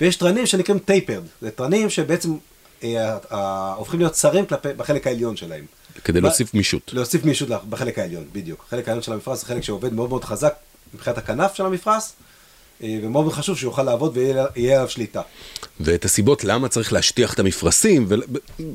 ויש 0.00 0.16
תרנים 0.16 0.46
שנקראים 0.46 0.78
טייפרד, 0.78 1.22
זה 1.40 1.50
תרנים 1.50 1.90
שבעצם 1.90 2.36
אה, 2.84 3.18
אה, 3.32 3.74
הופכים 3.74 4.00
להיות 4.00 4.12
צרים 4.12 4.46
כלפי, 4.46 4.68
בחלק 4.76 5.06
העליון 5.06 5.36
שלהם. 5.36 5.64
כדי 6.04 6.20
להוסיף 6.20 6.54
גמישות. 6.54 6.90
להוסיף 6.92 7.22
גמישות 7.22 7.48
בחלק 7.68 7.98
העליון, 7.98 8.24
בדיוק. 8.32 8.64
החלק 8.66 8.88
העליון 8.88 9.02
של 9.02 9.12
המפרש 9.12 9.38
זה 9.38 9.46
חלק 9.46 9.62
שעובד 9.62 9.92
מאוד 9.92 10.08
מאוד 10.08 10.24
חזק 10.24 10.54
מבחינת 10.94 11.18
הכנף 11.18 11.54
של 11.54 11.66
המפרש, 11.66 12.02
אה, 12.02 12.25
ומאוד 12.80 13.32
חשוב 13.32 13.56
שהוא 13.56 13.70
יוכל 13.70 13.82
לעבוד 13.82 14.16
ויהיה 14.16 14.76
עליו 14.76 14.88
שליטה. 14.88 15.20
ואת 15.80 16.04
הסיבות 16.04 16.44
למה 16.44 16.68
צריך 16.68 16.92
להשטיח 16.92 17.34
את 17.34 17.38
המפרשים, 17.38 18.06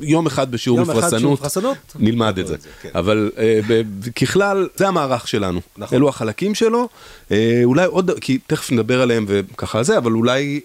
ויום 0.00 0.26
אחד 0.26 0.50
בשיעור 0.50 0.78
יום 0.78 0.90
מפרסנות, 0.90 1.38
אחד 1.38 1.46
מפרסנות 1.46 1.76
נלמד 1.94 2.38
את 2.38 2.46
זה. 2.46 2.56
זה 2.60 2.68
כן. 2.82 2.88
אבל 2.94 3.30
uh, 3.34 4.10
ככלל, 4.10 4.68
זה 4.76 4.88
המערך 4.88 5.28
שלנו. 5.28 5.60
נכון. 5.76 5.98
אלו 5.98 6.08
החלקים 6.08 6.54
שלו. 6.54 6.88
uh, 7.28 7.32
אולי 7.64 7.86
עוד, 7.86 8.10
כי 8.20 8.38
תכף 8.46 8.72
נדבר 8.72 9.02
עליהם 9.02 9.24
וככה 9.28 9.82
זה, 9.82 9.98
אבל 9.98 10.12
אולי 10.12 10.60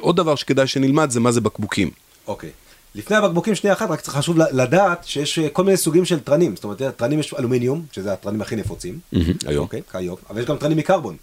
עוד 0.00 0.16
דבר 0.16 0.34
שכדאי 0.34 0.66
שנלמד 0.66 1.10
זה 1.10 1.20
מה 1.20 1.32
זה 1.32 1.40
בקבוקים. 1.40 1.90
אוקיי. 2.26 2.50
לפני 2.94 3.16
הבקבוקים 3.16 3.54
שנייה 3.54 3.74
אחת, 3.74 3.90
רק 3.90 4.06
חשוב 4.06 4.38
לדעת 4.52 5.04
שיש 5.04 5.38
כל 5.38 5.64
מיני 5.64 5.76
סוגים 5.76 6.04
של 6.04 6.20
תרנים. 6.20 6.56
זאת 6.56 6.64
אומרת, 6.64 6.82
תרנים 6.96 7.20
יש 7.20 7.34
אלומיניום, 7.38 7.84
שזה 7.92 8.12
התרנים 8.12 8.40
הכי 8.40 8.56
נפוצים. 8.56 8.98
היום. 9.46 9.64
אוקיי, 9.64 9.82
כיום. 9.92 10.16
אבל 10.30 10.40
יש 10.40 10.46
גם 10.46 10.56
תרנים 10.56 10.78
מקרבון. 10.78 11.16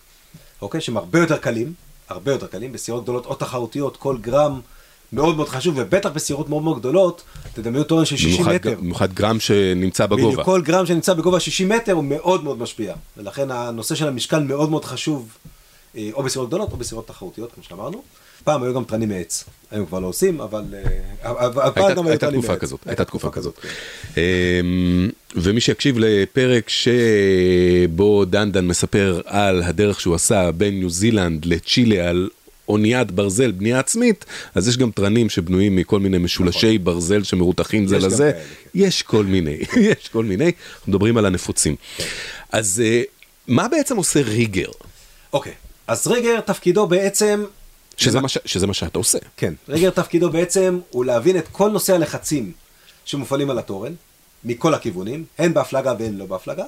אוקיי? 0.61 0.81
שהם 0.81 0.97
הרבה 0.97 1.19
יותר 1.19 1.37
קלים, 1.37 1.73
הרבה 2.09 2.31
יותר 2.31 2.47
קלים, 2.47 2.71
בסירות 2.71 3.03
גדולות 3.03 3.25
או 3.25 3.35
תחרותיות, 3.35 3.97
כל 3.97 4.17
גרם 4.17 4.59
מאוד 5.13 5.35
מאוד 5.35 5.49
חשוב, 5.49 5.75
ובטח 5.77 6.09
בסירות 6.09 6.49
מאוד 6.49 6.63
מאוד 6.63 6.79
גדולות, 6.79 7.23
תדמיינו 7.53 7.83
תורן 7.83 8.05
של 8.05 8.17
60 8.17 8.31
במיוחד, 8.31 8.53
מטר. 8.55 8.75
במיוחד 8.79 9.13
גרם 9.13 9.39
שנמצא 9.39 10.05
בגובה. 10.05 10.27
בדיוק, 10.27 10.45
כל 10.45 10.61
גרם 10.61 10.85
שנמצא 10.85 11.13
בגובה 11.13 11.39
60 11.39 11.69
מטר 11.69 11.93
הוא 11.93 12.03
מאוד 12.03 12.43
מאוד 12.43 12.57
משפיע. 12.57 12.95
ולכן 13.17 13.51
הנושא 13.51 13.95
של 13.95 14.07
המשקל 14.07 14.39
מאוד 14.39 14.69
מאוד 14.69 14.85
חשוב, 14.85 15.37
אה, 15.97 16.09
או 16.13 16.23
בסירות 16.23 16.47
גדולות 16.47 16.71
או 16.71 16.77
בסירות 16.77 17.07
תחרותיות, 17.07 17.51
כמו 17.53 17.63
שאמרנו. 17.63 18.01
פעם 18.43 18.63
היו 18.63 18.73
גם 18.73 18.83
תרנים 18.83 19.09
מעץ. 19.09 19.45
היום 19.71 19.85
כבר 19.85 19.99
לא 19.99 20.07
עושים, 20.07 20.41
אבל... 20.41 20.63
הייתה, 22.07 22.31
תקופה. 22.31 22.55
כזאת, 22.55 22.79
הייתה 22.85 23.05
תקופה 23.05 23.31
כזאת. 23.31 23.59
ומי 25.35 25.61
שיקשיב 25.61 25.95
לפרק 25.99 26.69
שבו 26.69 28.25
דנדן 28.25 28.65
מספר 28.67 29.21
על 29.25 29.63
הדרך 29.63 30.01
שהוא 30.01 30.15
עשה 30.15 30.51
בין 30.51 30.79
ניו 30.79 30.89
זילנד 30.89 31.45
לצ'ילה 31.45 32.09
על 32.09 32.29
אוניית 32.69 33.11
ברזל 33.11 33.51
בנייה 33.51 33.79
עצמית, 33.79 34.25
אז 34.55 34.67
יש 34.67 34.77
גם 34.77 34.91
תרנים 34.91 35.29
שבנויים 35.29 35.75
מכל 35.75 35.99
מיני 35.99 36.17
משולשי 36.17 36.77
ברזל 36.77 37.23
שמרותחים 37.23 37.87
זה 37.87 37.97
נכון. 37.97 38.09
לזה. 38.09 38.31
כאלה, 38.31 38.43
כן. 38.43 38.69
יש 38.73 39.01
כל 39.01 39.25
מיני, 39.25 39.57
יש 40.01 40.07
כל 40.07 40.23
מיני, 40.25 40.45
אנחנו 40.45 40.91
מדברים 40.91 41.17
על 41.17 41.25
הנפוצים. 41.25 41.75
אז 42.51 42.81
אה, 42.85 43.01
מה 43.47 43.67
בעצם 43.67 43.97
עושה 43.97 44.21
ריגר? 44.21 44.69
אוקיי, 45.33 45.53
אז 45.87 46.07
ריגר 46.07 46.39
תפקידו 46.39 46.87
בעצם... 46.87 47.45
שזה 47.97 48.19
מה 48.21 48.27
ש- 48.29 48.37
שזה 48.45 48.67
מה 48.67 48.73
שאתה 48.73 48.99
עושה. 48.99 49.17
כן, 49.37 49.53
ריגר 49.69 49.89
תפקידו 49.89 50.29
בעצם 50.29 50.79
הוא 50.89 51.05
להבין 51.05 51.37
את 51.37 51.47
כל 51.51 51.69
נושא 51.69 51.95
הלחצים 51.95 52.51
שמופעלים 53.05 53.49
על 53.49 53.59
התורן, 53.59 53.93
מכל 54.45 54.73
הכיוונים, 54.73 55.25
הן 55.37 55.53
בהפלגה 55.53 55.93
והן 55.99 56.17
לא 56.17 56.25
בהפלגה, 56.25 56.63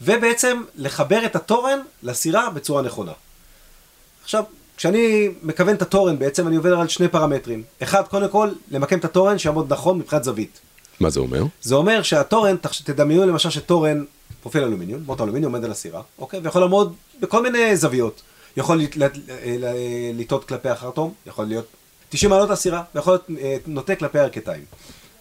ובעצם 0.00 0.62
לחבר 0.76 1.24
את 1.24 1.36
התורן 1.36 1.78
לסירה 2.02 2.50
בצורה 2.50 2.82
נכונה. 2.82 3.12
עכשיו, 4.22 4.44
כשאני 4.76 5.28
מכוון 5.42 5.74
את 5.74 5.82
התורן 5.82 6.18
בעצם 6.18 6.48
אני 6.48 6.56
עובד 6.56 6.72
על 6.72 6.88
שני 6.88 7.08
פרמטרים. 7.08 7.62
אחד, 7.82 8.02
קודם 8.02 8.28
כל, 8.28 8.50
למקם 8.70 8.98
את 8.98 9.04
התורן 9.04 9.38
שיעמוד 9.38 9.72
נכון 9.72 9.98
מבחינת 9.98 10.24
זווית. 10.24 10.60
מה 11.00 11.10
זה 11.10 11.20
אומר? 11.20 11.44
זה 11.62 11.74
אומר 11.74 12.02
שהתורן, 12.02 12.56
תדמיינו 12.84 13.26
למשל 13.26 13.50
שתורן, 13.50 14.04
פרופיל 14.42 14.62
אלומיניום, 14.62 15.02
מוט 15.06 15.20
אלומיניום 15.20 15.52
עומד 15.52 15.64
על 15.64 15.70
הסירה, 15.70 16.02
אוקיי? 16.18 16.40
ויכול 16.40 16.60
לעמוד 16.60 16.94
בכל 17.20 17.42
מיני 17.42 17.76
זוויות. 17.76 18.22
יכול 18.56 18.80
לטעות 20.14 20.44
כלפי 20.44 20.68
החרטום, 20.68 21.14
יכול 21.26 21.44
להיות 21.44 21.66
90 22.08 22.30
מעלות 22.30 22.50
לסירה, 22.50 22.82
ויכול 22.94 23.12
להיות 23.12 23.40
אה, 23.40 23.56
נוטה 23.66 23.94
כלפי 23.94 24.18
הירכתיים, 24.18 24.64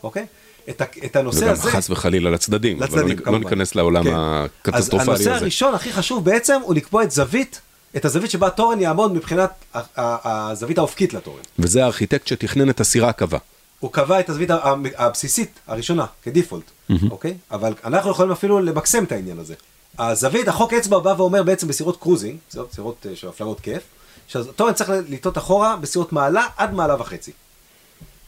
אוקיי? 0.04 0.26
את, 0.70 0.82
את 1.06 1.16
הנושא 1.16 1.44
וגם 1.44 1.52
הזה... 1.52 1.72
חס 1.72 1.90
וחלילה 1.90 2.30
לצדדים, 2.30 2.84
אבל 2.84 2.88
לא 2.92 2.98
לצדדים, 2.98 3.20
לא 3.20 3.24
כמובן. 3.24 3.44
ניכנס 3.44 3.76
לעולם 3.76 4.04
כן. 4.04 4.14
הקטסטרופלי 4.16 5.14
אז 5.14 5.20
הזה. 5.20 5.30
הנושא 5.30 5.44
הראשון 5.44 5.74
הכי 5.74 5.94
חשוב 5.94 6.26
בעצם 6.26 6.60
הוא 6.64 6.76
לקבוע 6.76 7.04
את 7.04 7.12
זווית, 7.12 7.62
את 7.98 8.06
הזווית 8.06 8.32
שבה 8.32 8.48
התורן 8.48 8.82
יעמוד 8.82 9.14
מבחינת 9.14 9.52
הזווית 9.98 10.78
האופקית 10.78 11.14
לתורן. 11.14 11.42
וזה 11.60 11.84
הארכיטקט 11.84 12.28
שתכנן 12.28 12.70
את 12.70 12.80
הסירה 12.80 13.14
קבע. 13.14 13.38
הוא 13.80 13.94
קבע 13.94 14.20
את 14.20 14.30
הזווית 14.30 14.50
הבסיסית 14.98 15.60
הראשונה 15.68 16.06
כדיפולט, 16.24 16.72
אוקיי? 17.12 17.38
אבל 17.52 17.74
אנחנו 17.86 18.12
יכולים 18.12 18.32
אפילו 18.32 18.60
למקסם 18.60 19.04
את 19.04 19.12
העניין 19.12 19.40
הזה. 19.40 19.54
הזווית, 20.00 20.48
החוק 20.48 20.74
אצבע 20.74 21.00
בא 21.00 21.14
ואומר 21.18 21.44
בעצם 21.44 21.68
בסירות 21.68 22.02
קרוזינג, 22.02 22.38
סירות, 22.52 22.72
סירות 22.74 23.06
אה, 23.10 23.16
של 23.16 23.28
הפלגות 23.28 23.60
כיף, 23.60 23.84
שהתורן 24.28 24.74
צריך 24.74 24.92
לטעות 25.10 25.38
אחורה 25.38 25.76
בסירות 25.76 26.14
מעלה 26.14 26.48
עד 26.58 26.74
מעלה 26.74 27.02
וחצי. 27.02 27.32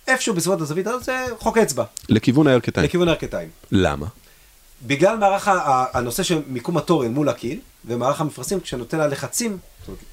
איפשהו 0.10 0.34
בסביבות 0.36 0.62
הזווית 0.62 0.88
הזאת 0.88 1.04
זה 1.04 1.25
חוק 1.39 1.58
אצבע, 1.58 1.84
לכיוון 2.10 2.48
הירכתיים. 2.48 2.86
לכיוון 2.86 3.08
הירכתיים. 3.08 3.50
למה? 3.72 4.06
בגלל 4.88 5.18
מערך 5.18 5.48
ה- 5.48 5.86
הנושא 5.94 6.24
של 6.24 6.42
מיקום 6.48 6.78
התורן 6.78 7.12
מול 7.12 7.30
הקיל, 7.30 7.60
ומערך 7.86 8.22
המפרשים 8.22 8.60
כשנותן 8.60 9.00
הלחצים, 9.00 9.58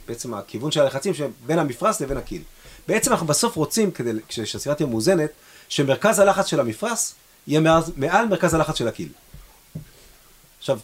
בעצם 0.08 0.34
הכיוון 0.34 0.70
של 0.70 0.80
הלחצים 0.80 1.14
שבין 1.14 1.58
המפרש 1.58 2.02
לבין 2.02 2.16
הקיל. 2.16 2.42
בעצם 2.88 3.10
אנחנו 3.12 3.26
בסוף 3.26 3.56
רוצים, 3.56 3.90
כדי 3.90 4.10
כדי 4.28 4.46
שהסירה 4.46 4.74
תהיה 4.74 4.86
מאוזנת, 4.86 5.30
שמרכז 5.68 6.18
הלחץ 6.18 6.46
של 6.46 6.60
המפרש 6.60 7.12
יהיה 7.46 7.60
מעל, 7.60 7.82
מעל 7.96 8.26
מרכז 8.28 8.54
הלחץ 8.54 8.78
של 8.78 8.88
הקיל. 8.88 9.08
עכשיו, 10.58 10.78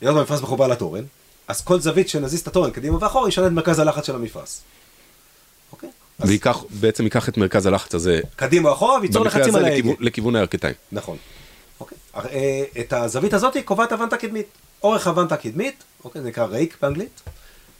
היות 0.00 0.16
והמפרש 0.16 0.40
מחובר 0.42 0.66
לתורן, 0.66 1.04
אז 1.48 1.60
כל 1.60 1.80
זווית 1.80 2.08
שנזיז 2.08 2.40
את 2.40 2.46
התורן 2.48 2.70
קדימה 2.70 2.98
ואחורה 3.00 3.28
ישנה 3.28 3.46
את 3.46 3.52
מרכז 3.52 3.78
הלחץ 3.78 4.06
של 4.06 4.14
המפרש. 4.14 4.58
אוקיי? 5.72 5.90
אז 6.18 6.28
וייקח, 6.28 6.64
בעצם 6.80 7.04
ייקח 7.04 7.28
את 7.28 7.36
מרכז 7.36 7.66
הלחץ 7.66 7.94
הזה, 7.94 8.20
קדימה 8.36 8.70
ואחורה 8.70 9.00
וייצור 9.00 9.24
לחצים 9.24 9.56
על 9.56 9.64
ההגה. 9.64 9.76
לכיוון, 9.76 9.96
לכיוון 10.00 10.36
הירכתיים. 10.36 10.74
נכון. 10.92 11.16
אוקיי. 11.80 11.98
אה, 12.16 12.64
את 12.80 12.92
הזווית 12.92 13.34
הזאת 13.34 13.56
קובעת 13.64 13.92
הוונטה 13.92 14.16
קדמית. 14.16 14.46
אורך 14.82 15.06
הוונטה 15.06 15.36
קדמית, 15.36 15.84
אוקיי, 16.04 16.22
זה 16.22 16.28
נקרא 16.28 16.44
רייק 16.44 16.76
באנגלית, 16.82 17.20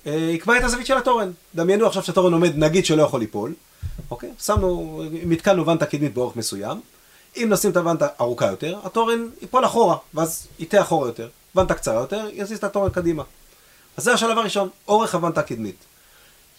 אה, 0.06 0.12
יקבע 0.12 0.58
את 0.58 0.64
הזווית 0.64 0.86
של 0.86 0.96
התורן. 0.96 1.30
דמיינו 1.54 1.86
עכשיו 1.86 2.02
שהתורן 2.02 2.32
עומד, 2.32 2.52
נגיד 2.56 2.86
שלא 2.86 3.02
יכול 3.02 3.20
ליפול, 3.20 3.54
אוקיי? 4.10 4.30
שמנו, 4.42 5.02
מתקלנו 5.10 5.66
וונטה 5.66 5.86
קדמית 5.86 6.14
באורך 6.14 6.36
מסוים. 6.36 6.80
אם 7.36 7.46
נשים 7.50 7.70
את 7.70 7.76
הוונטה 7.76 8.06
ארוכה 8.20 8.46
יותר, 8.46 8.78
התורן 8.84 9.28
ייפול 9.40 9.64
אחורה, 9.64 9.96
ואז 10.14 10.46
ייטה 10.58 10.80
אחורה 10.80 11.08
יותר. 11.08 11.28
וונטה 11.54 11.74
קצרה 11.74 12.00
יותר, 12.00 12.28
יזיז 12.32 12.58
את 12.58 12.64
התורן 12.64 12.90
קדימה. 12.90 13.22
אז 13.96 14.04
זה 14.04 14.12
השלב 14.12 14.38
הראשון, 14.38 14.68
אורך 14.88 15.14
הוונטה 15.14 15.40
הקדמית. 15.40 15.84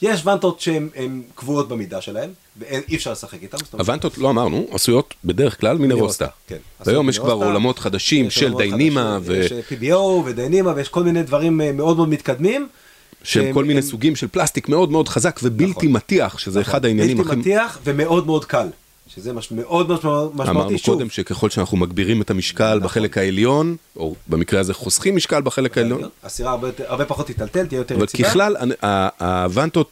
יש 0.01 0.21
וונטות 0.21 0.59
שהן 0.61 0.89
הן 0.95 1.21
קבועות 1.35 1.67
במידה 1.69 2.01
שלהן, 2.01 2.29
ואי 2.59 2.95
אפשר 2.95 3.11
לשחק 3.11 3.43
איתן. 3.43 3.57
הוונטות, 3.71 4.17
לא 4.17 4.29
אמרנו, 4.29 4.67
עשויות 4.71 5.13
בדרך 5.25 5.59
כלל 5.59 5.77
מנרוסטה. 5.77 6.27
כן. 6.47 6.57
והיום 6.85 7.09
יש 7.09 7.19
כבר 7.19 7.31
עולמות 7.33 7.79
חדשים 7.79 8.29
של 8.29 8.53
דיינימה 8.57 9.19
חדשים, 9.25 9.41
יש 9.41 9.51
אה, 9.51 9.59
PBO 9.69 9.95
ודיינימה 10.25 10.73
ויש 10.75 10.89
כל 10.89 11.03
מיני 11.03 11.23
דברים 11.23 11.61
אה, 11.61 11.71
מאוד 11.71 11.97
מאוד 11.97 12.09
מתקדמים. 12.09 12.67
שהם- 13.23 13.53
כל 13.53 13.65
מיני 13.65 13.81
סוגים 13.81 14.15
של 14.15 14.27
פלסטיק 14.27 14.69
מאוד 14.69 14.91
מאוד 14.91 15.07
חזק 15.07 15.39
ובלתי 15.43 15.71
נכון. 15.71 15.87
מתיח, 15.91 16.37
שזה 16.39 16.61
אחד 16.61 16.85
העניינים 16.85 17.17
בלתי 17.17 17.29
הכי... 17.29 17.39
מטיח 17.39 17.79
ומאוד 17.83 18.25
מאוד 18.25 18.45
קל. 18.45 18.67
שזה 19.15 19.33
מש... 19.33 19.51
מאוד 19.51 19.91
משמעותי. 19.91 20.49
אמרנו 20.49 20.77
שוב, 20.77 20.95
קודם 20.95 21.09
שככל 21.09 21.49
שאנחנו 21.49 21.77
מגבירים 21.77 22.21
את 22.21 22.29
המשקל 22.29 22.75
נכון. 22.75 22.79
בחלק 22.83 23.17
העליון, 23.17 23.75
או 23.95 24.15
במקרה 24.27 24.59
הזה 24.59 24.73
חוסכים 24.73 25.15
משקל 25.15 25.41
בחלק 25.41 25.77
העליון, 25.77 26.01
הסירה 26.23 26.51
הרבה, 26.51 26.67
הרבה 26.87 27.05
פחות 27.05 27.25
תיטלטל, 27.27 27.65
תהיה 27.65 27.79
יותר 27.79 27.95
אבל 27.95 28.03
יציבה. 28.03 28.29
ככלל 28.29 28.55
ה- 28.81 28.87
ה- 29.19 29.43
הוונטות 29.43 29.89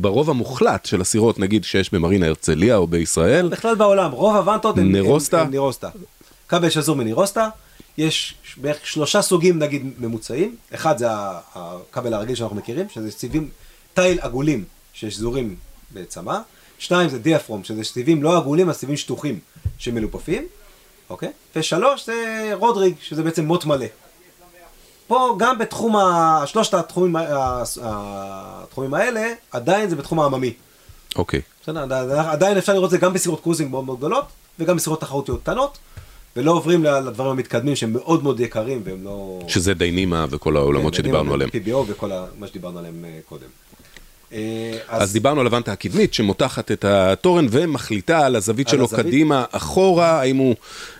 ברוב 0.00 0.30
המוחלט 0.30 0.86
של 0.86 1.00
הסירות 1.00 1.38
נגיד 1.38 1.64
שיש 1.64 1.94
במרינה 1.94 2.26
הרצליה 2.26 2.76
או 2.76 2.86
בישראל, 2.86 3.48
בכלל 3.48 3.74
בעולם, 3.74 4.10
רוב 4.10 4.36
הוונטות 4.36 4.78
הם 4.78 4.92
נירוסטה? 4.92 5.40
הם, 5.40 5.46
הם 5.46 5.50
נירוסטה. 5.50 5.88
כבל 6.48 6.68
שזור 6.70 6.96
מנירוסטה, 6.96 7.48
יש 7.98 8.34
בערך 8.56 8.86
שלושה 8.86 9.22
סוגים 9.22 9.58
נגיד 9.58 9.90
ממוצעים, 9.98 10.56
אחד 10.74 10.98
זה 10.98 11.06
הכבל 11.10 12.14
הרגיל 12.14 12.34
שאנחנו 12.34 12.56
מכירים, 12.56 12.86
שזה 12.88 13.10
סיבים 13.10 13.48
תיל 13.94 14.18
עגולים 14.20 14.64
ששזורים 14.92 15.56
בצמא, 15.92 16.38
שניים 16.84 17.08
זה 17.08 17.18
דיאפרום, 17.18 17.64
שזה 17.64 17.84
סיבים 17.84 18.22
לא 18.22 18.36
עגולים, 18.36 18.70
אז 18.70 18.76
סיבים 18.76 18.96
שטוחים 18.96 19.38
שמלופפים, 19.78 20.46
אוקיי? 21.10 21.28
ושלוש 21.56 22.06
זה 22.06 22.14
רודריג, 22.52 22.94
שזה 23.02 23.22
בעצם 23.22 23.44
מוט 23.44 23.64
מלא. 23.64 23.86
פה 25.06 25.36
גם 25.38 25.58
בתחום, 25.58 25.96
ה... 25.96 26.42
שלושת 26.46 26.74
התחומים, 26.74 27.16
התחומים 27.82 28.94
האלה, 28.94 29.32
עדיין 29.50 29.90
זה 29.90 29.96
בתחום 29.96 30.20
העממי. 30.20 30.52
אוקיי. 31.16 31.40
בסדר, 31.62 31.80
עדיין- 32.30 32.56
אפשר 32.58 32.72
לראות 32.72 32.84
את 32.86 32.90
זה 32.90 32.98
גם 32.98 33.12
בסירות 33.12 33.40
קרוזינג 33.42 33.70
מאוד 33.70 33.84
מאוד 33.84 33.98
גדולות, 33.98 34.24
וגם 34.58 34.76
בסירות 34.76 35.00
תחרותיות 35.00 35.40
קטנות, 35.42 35.78
ולא 36.36 36.50
עוברים 36.52 36.84
לדברים 36.84 37.30
המתקדמים 37.30 37.76
שהם 37.76 37.92
מאוד 37.92 38.22
מאוד 38.22 38.40
יקרים, 38.40 38.82
והם 38.84 39.04
לא... 39.04 39.40
שזה 39.48 39.74
דיינימה 39.74 40.26
וכל 40.30 40.56
העולמות 40.56 40.92
כן, 40.92 40.96
שדיברנו 40.98 41.34
עליהם. 41.34 41.50
PBO 41.50 41.76
וכל 41.86 42.10
מה 42.38 42.46
שדיברנו 42.46 42.78
עליהם 42.78 43.04
אה, 43.04 43.18
קודם. 43.28 43.46
אה, 44.34 44.78
אז 44.88 45.12
דיברנו 45.12 45.40
על 45.40 45.46
הוונטה 45.46 45.72
הקדמית 45.72 46.14
שמותחת 46.14 46.70
את 46.70 46.84
התורן 46.84 47.46
ומחליטה 47.50 48.26
על 48.26 48.36
הזווית 48.36 48.68
על 48.68 48.74
שלו 48.74 48.84
הזווית. 48.84 49.06
קדימה, 49.06 49.44
אחורה, 49.52 50.20
האם 50.20 50.36
הוא, 50.36 50.54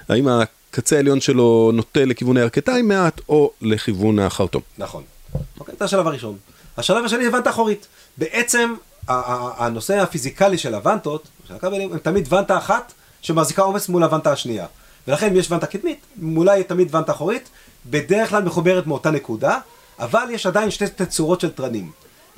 האם 0.08 0.28
הקצה 0.28 0.96
העליון 0.96 1.20
שלו 1.20 1.70
נוטה 1.74 2.04
לכיוון 2.04 2.36
הירכתיים 2.36 2.88
מעט 2.88 3.20
או 3.28 3.50
לכיוון 3.62 4.18
החרטום. 4.18 4.62
נכון. 4.78 5.02
אוקיי, 5.60 5.74
זה 5.78 5.84
השלב 5.84 6.06
הראשון. 6.06 6.36
השלב 6.76 7.04
השני 7.04 7.24
זה 7.24 7.36
ונטה 7.36 7.50
אחורית. 7.50 7.86
בעצם 8.16 8.74
הנושא 9.08 10.00
הפיזיקלי 10.00 10.58
של 10.58 10.74
הוונטות, 10.74 11.28
של 11.48 11.54
הכבלים, 11.54 11.92
הם 11.92 11.98
תמיד 11.98 12.32
ונטה 12.32 12.58
אחת 12.58 12.92
שמחזיקה 13.22 13.62
עומס 13.62 13.88
מול 13.88 14.02
הוונטה 14.02 14.32
השנייה. 14.32 14.66
ולכן 15.08 15.26
אם 15.26 15.36
יש 15.36 15.50
ונטה 15.50 15.66
קדמית, 15.66 15.98
מולה 16.16 16.52
היא 16.52 16.64
תמיד 16.64 16.94
ונטה 16.94 17.12
אחורית, 17.12 17.48
בדרך 17.86 18.30
כלל 18.30 18.42
מחוברת 18.42 18.86
מאותה 18.86 19.10
נקודה, 19.10 19.58
אבל 19.98 20.26
יש 20.30 20.46
עדיין 20.46 20.70
שתי 20.70 20.84
תצורות 20.96 21.40
של 21.40 21.50
תרנים. 21.50 21.90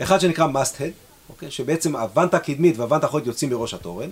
אחד 0.03 0.21
שנקרא 0.21 0.47
must 0.47 0.77
head, 0.81 0.93
אוקיי, 1.29 1.51
שבעצם 1.51 1.97
הוונטה 1.97 2.37
הקדמית 2.37 2.79
והוונטה 2.79 3.07
האחורית 3.07 3.27
יוצאים 3.27 3.51
מראש 3.51 3.75
התורן, 3.75 4.09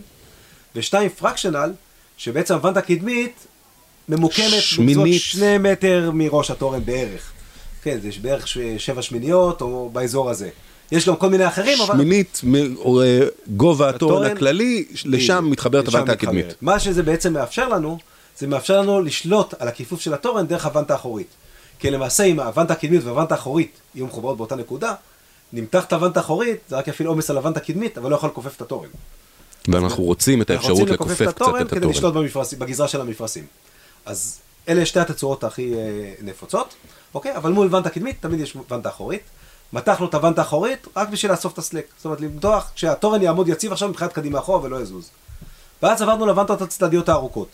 ושתיים 0.76 1.08
פרקשנל, 1.10 1.72
שבעצם 2.16 2.54
הוונטה 2.54 2.78
הקדמית 2.78 3.46
ממוקמת 4.08 4.46
שמינית. 4.60 5.20
שני 5.22 5.58
מטר 5.58 6.10
מראש 6.14 6.50
התורן 6.50 6.84
בערך. 6.84 7.32
כן, 7.82 7.98
זה 8.02 8.08
בערך 8.22 8.48
ש- 8.48 8.58
שבע 8.78 9.02
שמיניות 9.02 9.60
או 9.60 9.90
באזור 9.92 10.30
הזה. 10.30 10.48
יש 10.92 11.08
גם 11.08 11.16
כל 11.16 11.28
מיני 11.28 11.48
אחרים, 11.48 11.80
אבל... 11.80 11.94
שמינית 11.94 12.40
מ- 12.44 12.76
או, 12.76 13.02
אה, 13.02 13.20
גובה 13.56 13.88
התורן 13.88 14.30
הכללי, 14.30 14.84
לשם 15.04 15.48
מתחברת 15.50 15.86
הוונטה. 15.86 16.12
הקדמית. 16.12 16.46
מה 16.60 16.78
שזה 16.80 17.02
בעצם 17.02 17.32
מאפשר 17.32 17.68
לנו, 17.68 17.98
זה 18.38 18.46
מאפשר 18.46 18.80
לנו 18.80 19.02
לשלוט 19.02 19.54
על 19.58 19.68
הכיפוף 19.68 20.00
של 20.00 20.14
התורן 20.14 20.46
דרך 20.46 20.66
הוונטה 20.66 20.92
האחורית. 20.92 21.26
כי 21.78 21.90
למעשה 21.90 22.24
אם 22.24 22.40
הוונטה 22.40 22.72
הקדמית 22.72 23.04
והוונטה 23.04 23.34
האחורית 23.34 23.70
יהיו 23.94 24.06
מחוברות 24.06 24.36
באותה 24.36 24.56
נקודה, 24.56 24.94
נמתח 25.54 25.84
את 25.84 25.92
הוונטה 25.92 26.20
האחורית, 26.20 26.58
זה 26.68 26.76
רק 26.76 26.88
יפעיל 26.88 27.08
עומס 27.08 27.30
על 27.30 27.36
הוונטה 27.36 27.60
הקדמית, 27.60 27.98
אבל 27.98 28.10
לא 28.10 28.16
יכול 28.16 28.28
לכופף 28.28 28.56
את 28.56 28.60
התורן. 28.60 28.88
ואנחנו 29.68 30.04
רוצים 30.04 30.42
את 30.42 30.50
אנחנו 30.50 30.68
האפשרות 30.68 30.80
רוצים 30.80 30.94
לכופף 30.94 31.10
לכופף 31.10 31.28
את 31.28 31.34
קצת 31.34 31.42
התורן 31.42 31.62
את 31.62 31.68
כדי 31.68 31.78
התורן. 31.78 31.94
לשלוט 31.94 32.14
במפרשים, 32.14 32.58
בגזרה 32.58 32.88
של 32.88 33.00
המפרשים. 33.00 33.46
אז 34.06 34.40
אלה 34.68 34.86
שתי 34.86 35.00
התצורות 35.00 35.44
הכי 35.44 35.74
אה, 35.74 36.12
נפוצות, 36.22 36.74
אוקיי? 37.14 37.36
אבל 37.36 37.52
מול 37.52 37.66
וונטה 37.66 37.90
קדמית 37.90 38.16
תמיד 38.20 38.40
יש 38.40 38.56
וונטה 38.70 38.88
אחורית. 38.88 39.22
מתחנו 39.72 40.06
את 40.06 40.14
הוונטה 40.14 40.40
האחורית 40.40 40.86
רק 40.96 41.08
בשביל 41.08 41.30
לאסוף 41.32 41.52
את 41.52 41.58
הסלק. 41.58 41.86
זאת 41.96 42.04
אומרת, 42.04 42.20
למתוח, 42.20 42.70
כשהתורן 42.74 43.22
יעמוד 43.22 43.48
יציב 43.48 43.72
עכשיו 43.72 43.88
מבחינת 43.88 44.12
קדימה 44.12 44.38
אחורה 44.38 44.62
ולא 44.62 44.80
יזוז. 44.80 45.10
ואז 45.82 46.02
עברנו 46.02 46.26
לוונטות 46.26 46.62
הצדדיות 46.62 47.08
הארוכות. 47.08 47.48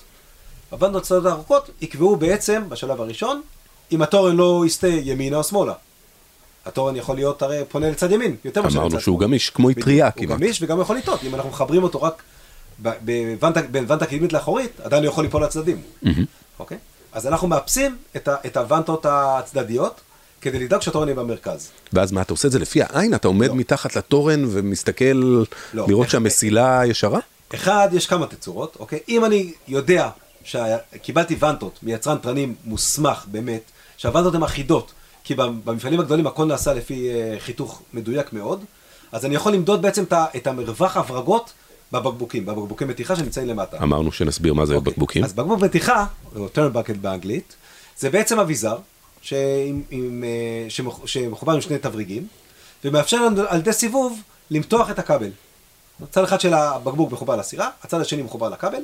הוונטות 0.70 1.02
הצדדיות 1.02 1.26
הארוכות 1.26 1.70
יקבעו 1.80 2.16
בעצם, 2.16 2.62
בשלב 2.68 3.00
הראשון, 3.00 3.42
אם 3.92 4.02
התורן 4.02 4.36
לא 4.36 4.62
יסטה 4.66 4.88
ימינה 4.88 5.36
או 5.36 5.44
שמאלה. 5.44 5.72
התורן 6.66 6.96
יכול 6.96 7.16
להיות 7.16 7.42
הרי 7.42 7.58
פונה 7.68 7.90
לצד 7.90 8.12
ימין, 8.12 8.36
יותר 8.44 8.62
מאשר 8.62 8.74
לצד 8.78 8.86
אמרנו 8.86 9.00
שהוא. 9.00 9.20
גמיש, 9.20 9.50
כמו 9.50 9.70
אטריה 9.70 10.04
הוא 10.04 10.12
כמעט. 10.26 10.38
גמיש 10.38 10.62
וגם 10.62 10.80
יכול 10.80 10.96
לטעות, 10.96 11.20
אם 11.24 11.34
אנחנו 11.34 11.50
מחברים 11.50 11.82
אותו 11.82 12.02
רק 12.02 12.22
בין 13.04 13.36
וונטה 13.86 14.06
קדמית 14.06 14.32
לאחורית, 14.32 14.80
עדיין 14.80 15.02
הוא 15.04 15.10
יכול 15.12 15.24
ליפול 15.24 15.44
לצדדים. 15.44 15.80
אוקיי? 16.58 16.78
אז 17.12 17.26
אנחנו 17.26 17.48
מאפסים 17.48 17.96
את 18.46 18.56
הוונטות 18.56 19.06
הצדדיות, 19.08 20.00
כדי 20.40 20.58
לדאוג 20.58 20.82
שהתורן 20.82 21.08
יהיה 21.08 21.16
במרכז. 21.16 21.70
ואז 21.92 22.12
מה, 22.12 22.22
אתה 22.22 22.32
עושה 22.32 22.48
את 22.48 22.52
זה 22.52 22.58
לפי 22.58 22.82
העין? 22.82 23.14
אתה 23.14 23.28
עומד 23.28 23.48
לא. 23.48 23.54
מתחת 23.54 23.96
לתורן 23.96 24.44
ומסתכל 24.50 25.04
לא. 25.14 25.44
לראות 25.88 26.02
איך- 26.04 26.12
שהמסילה 26.12 26.82
ישרה? 26.86 27.20
אחד, 27.54 27.88
יש 27.92 28.06
כמה 28.06 28.26
תצורות, 28.26 28.76
אוקיי? 28.80 28.98
אם 29.08 29.24
אני 29.24 29.52
יודע 29.68 30.08
שקיבלתי 30.44 31.34
וונטות 31.34 31.78
מיצרן 31.82 32.16
תרנים 32.18 32.54
מוסמך 32.64 33.24
באמת, 33.26 33.60
שהוונטות 33.96 34.34
הן 34.34 34.42
אחידות, 34.42 34.92
כי 35.30 35.34
במפעלים 35.34 36.00
הגדולים 36.00 36.26
הכל 36.26 36.44
נעשה 36.44 36.74
לפי 36.74 37.10
אה, 37.10 37.36
חיתוך 37.40 37.82
מדויק 37.94 38.32
מאוד, 38.32 38.64
אז 39.12 39.24
אני 39.24 39.34
יכול 39.34 39.52
למדוד 39.52 39.82
בעצם 39.82 40.04
את 40.36 40.46
המרווח 40.46 40.96
הברגות 40.96 41.52
בבקבוקים, 41.92 42.46
בבקבוקי 42.46 42.84
מתיחה 42.84 43.16
שנמצאים 43.16 43.48
למטה. 43.48 43.76
אמרנו 43.82 44.12
שנסביר 44.12 44.54
מה 44.54 44.66
זה 44.66 44.74
אוקיי. 44.74 44.92
בקבוקים. 44.92 45.24
אז 45.24 45.32
בקבוק 45.32 45.60
מתיחה, 45.60 46.06
או 46.36 46.46
turn 46.54 46.76
bucket 46.76 46.96
באנגלית, 47.00 47.54
זה 47.98 48.10
בעצם 48.10 48.40
אביזר 48.40 48.78
שעם, 49.22 49.82
עם, 49.90 50.24
אה, 50.26 50.70
שמח- 50.70 51.06
שמחובר 51.06 51.52
עם 51.52 51.60
שני 51.60 51.78
תבריגים, 51.78 52.26
ומאפשר 52.84 53.26
לנו 53.26 53.42
על 53.48 53.58
ידי 53.58 53.72
סיבוב 53.72 54.20
למתוח 54.50 54.90
את 54.90 54.98
הכבל. 54.98 55.30
הצד 56.02 56.24
אחד 56.24 56.40
של 56.40 56.54
הבקבוק 56.54 57.12
מחובר 57.12 57.36
לסירה, 57.36 57.70
הצד 57.82 58.00
השני 58.00 58.22
מחובר 58.22 58.48
לכבל, 58.48 58.82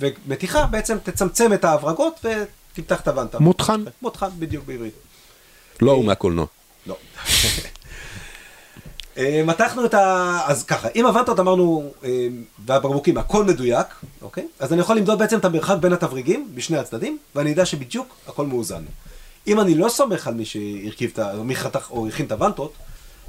ומתיחה 0.00 0.66
בעצם 0.66 0.98
תצמצם 1.02 1.52
את 1.52 1.64
ההברגות 1.64 2.24
ותמתח 2.24 3.00
את 3.00 3.08
הוונטה. 3.08 3.38
מותחן. 3.38 3.84
מותחן, 4.02 4.28
בדיוק 4.38 4.64
בעברית. 4.66 4.94
לא 5.82 5.92
הוא 5.92 6.04
מהקולנוע. 6.04 6.46
לא. 6.86 6.96
אה, 9.18 9.42
מתחנו 9.46 9.84
את 9.84 9.94
ה... 9.94 10.38
אז 10.46 10.64
ככה, 10.64 10.88
אם 10.94 11.06
הוונטות 11.06 11.40
אמרנו, 11.40 11.92
אה, 12.04 12.28
והבקבוקים, 12.66 13.18
הכל 13.18 13.44
מדויק, 13.44 13.86
אוקיי? 14.22 14.46
אז 14.58 14.72
אני 14.72 14.80
יכול 14.80 14.96
למדוד 14.96 15.18
בעצם 15.18 15.38
את 15.38 15.44
המרחק 15.44 15.76
בין 15.80 15.92
התבריגים 15.92 16.48
בשני 16.54 16.78
הצדדים, 16.78 17.18
ואני 17.34 17.52
אדע 17.52 17.66
שבדיוק 17.66 18.16
הכל 18.26 18.46
מאוזן. 18.46 18.84
אם 19.46 19.60
אני 19.60 19.74
לא 19.74 19.88
סומך 19.88 20.26
על 20.26 20.34
מי 20.34 20.44
שהרכיב 20.44 21.10
את 21.12 21.18
ה... 21.18 21.34
או 21.34 21.44
מי 21.44 21.56
חתך 21.56 21.90
או 21.90 22.08
הכין 22.08 22.26
את 22.26 22.32
הוונטות, 22.32 22.72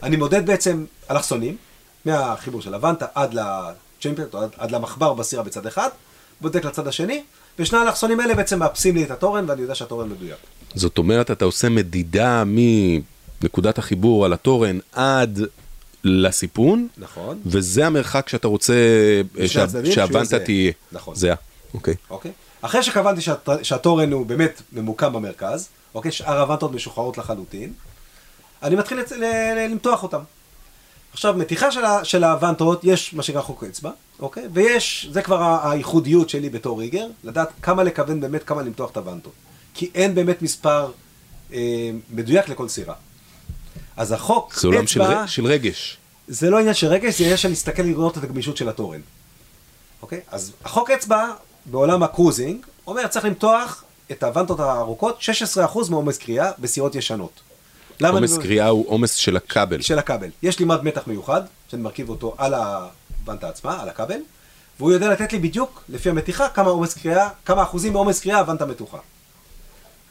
אני 0.04 0.16
מודד 0.16 0.46
בעצם 0.46 0.86
אלכסונים, 1.12 1.58
מהחיבור 2.06 2.62
של 2.62 2.74
הוונטה 2.74 3.06
עד 3.16 3.34
לצ'מפיונט, 3.34 4.36
עד, 4.36 4.50
עד 4.58 4.72
למחבר 4.72 5.14
בסירה 5.14 5.44
בצד 5.44 5.66
אחד, 5.66 5.90
בודק 6.42 6.66
לצד 6.66 6.88
השני, 6.88 7.24
ושני 7.60 7.78
האלכסונים 7.80 8.20
האלה 8.20 8.36
בעצם 8.36 8.60
מאפסים 8.60 8.96
לי 8.96 9.04
את 9.04 9.12
התורן, 9.12 9.46
ואני 9.50 9.62
יודע 9.62 9.76
שהתורן 9.76 10.10
מדויק. 10.10 10.38
זאת 10.76 10.98
אומרת, 10.98 11.32
אתה 11.32 11.46
עושה 11.46 11.70
מדידה 11.70 12.44
מנקודת 12.46 13.78
החיבור 13.78 14.26
על 14.26 14.34
התורן 14.34 14.80
עד 14.92 15.40
לסיפון, 16.04 16.88
נכון. 16.98 17.40
וזה 17.46 17.86
המרחק 17.86 18.30
שאתה 18.30 18.48
רוצה 18.48 18.74
שה- 19.46 19.66
שהוונטה. 19.92 20.40
תהיה. 20.40 20.72
נכון. 20.92 21.16
זה, 21.16 21.34
אוקיי. 21.74 21.94
אוקיי? 22.10 22.32
אחרי 22.62 22.84
שקבלתי 22.84 23.22
שהת... 23.22 23.50
שהתורן 23.64 24.12
הוא 24.12 24.26
באמת 24.26 24.62
ממוקם 24.74 25.14
במרכז, 25.14 25.68
אוקיי? 25.96 26.12
שאר 26.12 26.40
הוונטות 26.42 26.72
משוחררות 26.72 27.18
לחלוטין, 27.18 27.74
אני 28.64 28.76
מתחיל 28.76 29.00
לצ... 29.00 29.12
ל... 29.12 29.24
ל... 29.24 29.68
למתוח 29.72 30.04
אותם. 30.04 30.20
עכשיו, 31.14 31.34
מתיחה 31.38 31.72
של, 31.72 31.86
ה... 31.86 32.06
של 32.06 32.24
הוונטות, 32.24 32.80
יש 32.84 33.14
מה 33.14 33.24
שנקרא 33.24 33.42
חוק 33.42 33.64
אצבע, 33.64 33.92
אוקיי? 34.20 34.44
ויש, 34.54 35.08
זה 35.12 35.22
כבר 35.22 35.70
הייחודיות 35.70 36.30
שלי 36.30 36.50
בתור 36.50 36.80
ריגר, 36.80 37.08
לדעת 37.24 37.50
כמה 37.62 37.84
לכוון 37.84 38.22
באמת, 38.22 38.44
כמה 38.44 38.62
למתוח 38.62 38.92
את 38.92 38.98
הוונטות. 38.98 39.34
כי 39.74 39.92
אין 39.96 40.16
באמת 40.16 40.42
מספר 40.42 40.92
אה, 41.54 41.60
מדויק 42.10 42.50
לכל 42.50 42.68
סירה. 42.70 42.94
אז 43.98 44.12
החוק 44.12 44.60
זה 44.60 44.68
עולם 44.68 44.88
של 44.88 45.02
אצבע, 45.02 45.24
ר- 45.24 45.26
של 45.26 45.46
רגש. 45.46 45.98
זה 46.28 46.50
לא 46.50 46.60
עניין 46.60 46.74
של 46.74 46.88
רגש, 46.88 47.18
זה 47.18 47.24
עניין 47.24 47.38
של 47.38 47.50
להסתכל 47.50 47.82
לראות 47.82 48.18
את 48.18 48.24
הגמישות 48.24 48.58
של 48.58 48.70
התורן. 48.70 49.02
אוקיי? 50.02 50.20
אז 50.32 50.52
החוק 50.66 50.90
אצבע 50.92 51.32
בעולם 51.66 52.04
הקרוזינג 52.04 52.66
אומר 52.88 53.08
צריך 53.08 53.26
למתוח 53.26 53.84
את 54.12 54.24
הוונטות 54.24 54.60
הארוכות 54.60 55.20
16% 55.58 55.90
מעומס 55.90 56.18
קריאה 56.18 56.52
בסירות 56.60 56.96
ישנות. 56.96 57.42
עומס 58.02 58.38
לא- 58.38 58.42
קריאה 58.42 58.68
הוא 58.68 58.86
עומס 58.88 59.16
של 59.16 59.38
הכבל. 59.38 59.82
של 59.82 60.00
הכבל. 60.00 60.30
יש 60.44 60.60
לי 60.60 60.66
מד 60.66 60.84
מתח 60.84 61.08
מיוחד, 61.08 61.42
שאני 61.68 61.82
מרכיב 61.82 62.10
אותו 62.10 62.36
על 62.38 62.54
הוונטה 62.54 63.50
עצמה, 63.50 63.82
על 63.82 63.90
הכבל, 63.90 64.20
והוא 64.80 64.92
יודע 64.92 65.10
לתת 65.10 65.34
לי 65.34 65.40
בדיוק, 65.40 65.84
לפי 65.90 66.10
המתיחה, 66.10 66.50
כמה 66.50 66.70
עומס 66.70 66.94
קריאה, 66.94 67.30
כמה 67.46 67.64
אחוזים 67.64 67.94
מעומס 67.94 68.20
קריאה 68.20 68.40
הוונטה 68.40 68.66
מתוחה. 68.66 68.98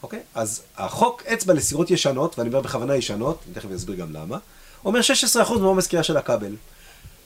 אוקיי? 0.03 0.19
אז 0.35 0.61
החוק 0.77 1.23
אצבע 1.33 1.53
לסירות 1.53 1.91
ישנות, 1.91 2.39
ואני 2.39 2.49
אומר 2.49 2.61
בכוונה 2.61 2.95
ישנות, 2.95 3.39
אני 3.45 3.55
תכף 3.55 3.69
אסביר 3.75 3.95
גם 3.95 4.13
למה, 4.13 4.37
אומר 4.85 4.99
16% 5.45 5.59
מעומס 5.59 5.87
קריאה 5.87 6.03
של 6.03 6.17
הכבל. 6.17 6.55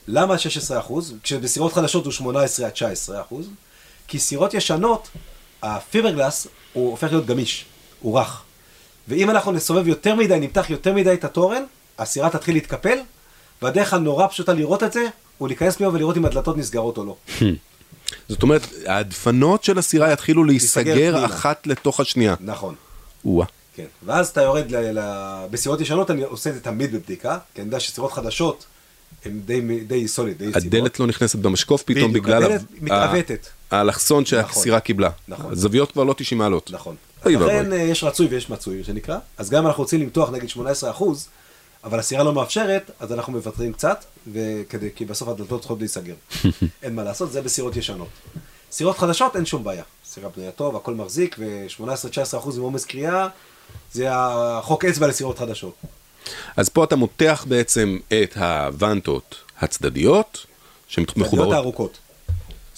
למה 0.08 0.34
16%? 0.34 0.92
כשבסירות 1.22 1.72
חדשות 1.72 2.04
הוא 2.04 2.12
18 2.12 2.66
עד 2.66 2.72
19%, 2.72 3.34
כי 4.08 4.18
סירות 4.18 4.54
ישנות, 4.54 5.08
הפיברגלס 5.62 6.46
הוא 6.72 6.90
הופך 6.90 7.08
להיות 7.10 7.26
גמיש, 7.26 7.64
הוא 8.00 8.18
רך. 8.20 8.42
ואם 9.08 9.30
אנחנו 9.30 9.52
נסובב 9.52 9.88
יותר 9.88 10.14
מדי, 10.14 10.38
נמתח 10.40 10.70
יותר 10.70 10.94
מדי 10.94 11.12
את 11.12 11.24
התורן, 11.24 11.62
הסירה 11.98 12.30
תתחיל 12.30 12.54
להתקפל, 12.54 12.98
והדרך 13.62 13.94
הנורא 13.94 14.26
פשוטה 14.26 14.52
לראות 14.52 14.82
את 14.82 14.92
זה, 14.92 15.06
הוא 15.38 15.48
להיכנס 15.48 15.76
פנימה 15.76 15.92
ולראות 15.94 16.16
אם 16.16 16.24
הדלתות 16.24 16.56
נסגרות 16.56 16.98
או 16.98 17.04
לא. 17.04 17.16
זאת 18.28 18.42
אומרת, 18.42 18.62
הדפנות 18.86 19.64
של 19.64 19.78
הסירה 19.78 20.12
יתחילו 20.12 20.44
להיסגר. 20.44 21.24
אחת 21.24 21.66
לתוך 21.66 22.00
השנייה. 22.00 22.34
נכון. 22.40 22.74
או-אה. 23.24 23.46
כן. 23.76 23.84
ואז 24.06 24.28
אתה 24.28 24.42
יורד 24.42 24.70
ל... 24.70 24.98
ל... 24.98 25.02
בסירות 25.50 25.80
ישנות, 25.80 26.10
אני 26.10 26.22
עושה 26.22 26.50
את 26.50 26.54
זה 26.54 26.60
תמיד 26.60 26.92
בבדיקה, 26.92 27.38
כי 27.54 27.60
אני 27.60 27.66
יודע 27.68 27.80
שסירות 27.80 28.12
חדשות 28.12 28.66
הן 29.24 29.40
די, 29.44 29.60
די 29.86 30.08
סוליד, 30.08 30.38
די 30.38 30.44
יציבות. 30.44 30.64
הדלת 30.64 31.00
לא 31.00 31.06
נכנסת 31.06 31.38
במשקוף 31.38 31.82
פתאום 31.82 32.10
בדיוק, 32.10 32.24
בגלל 32.24 32.42
הדלת 32.44 32.60
ה- 32.60 32.64
מתעוותת. 32.80 33.46
האלכסון 33.70 34.22
נכון. 34.22 34.52
שהסירה 34.52 34.80
קיבלה. 34.80 35.10
נכון. 35.28 35.52
הזוויות 35.52 35.92
כבר 35.92 36.04
לא 36.04 36.14
90 36.18 36.38
מעלות. 36.38 36.70
נכון. 36.72 36.96
לכן. 37.26 37.72
אה, 37.72 37.78
יש 37.78 38.04
רצוי 38.04 38.26
ויש 38.26 38.50
מצוי, 38.50 38.84
שנקרא. 38.84 39.18
אז 39.38 39.50
גם 39.50 39.62
אם 39.62 39.66
אנחנו 39.66 39.82
רוצים 39.82 40.00
למתוח 40.00 40.30
נגיד 40.30 40.50
18%, 40.50 41.04
אבל 41.84 41.98
הסירה 41.98 42.24
לא 42.24 42.32
מאפשרת, 42.32 42.90
אז 43.00 43.12
אנחנו 43.12 43.32
מוותרים 43.32 43.72
קצת, 43.72 44.04
וכדי, 44.32 44.88
כי 44.96 45.04
בסוף 45.04 45.28
הדלתות 45.28 45.60
צריכות 45.60 45.78
להיסגר. 45.78 46.14
אין 46.82 46.94
מה 46.94 47.04
לעשות, 47.04 47.32
זה 47.32 47.42
בסירות 47.42 47.76
ישנות. 47.76 48.08
סירות 48.72 48.98
חדשות 48.98 49.36
אין 49.36 49.46
שום 49.46 49.64
בעיה. 49.64 49.82
סירה 50.06 50.28
בנויה 50.36 50.52
טוב, 50.52 50.76
הכל 50.76 50.94
מחזיק, 50.94 51.36
ו-18-19% 51.38 52.56
עם 52.56 52.62
עומס 52.62 52.84
קריאה, 52.84 53.28
זה 53.92 54.06
החוק 54.10 54.84
אצבע 54.84 55.06
לסירות 55.06 55.38
חדשות. 55.38 55.74
אז 56.56 56.68
פה 56.68 56.84
אתה 56.84 56.96
מותח 56.96 57.44
בעצם 57.48 57.98
את 58.22 58.36
הוונטות 58.36 59.34
הצדדיות, 59.60 60.32
צדדיות 60.32 60.46
שמחוברות... 60.88 61.52
הארוכות. 61.52 61.98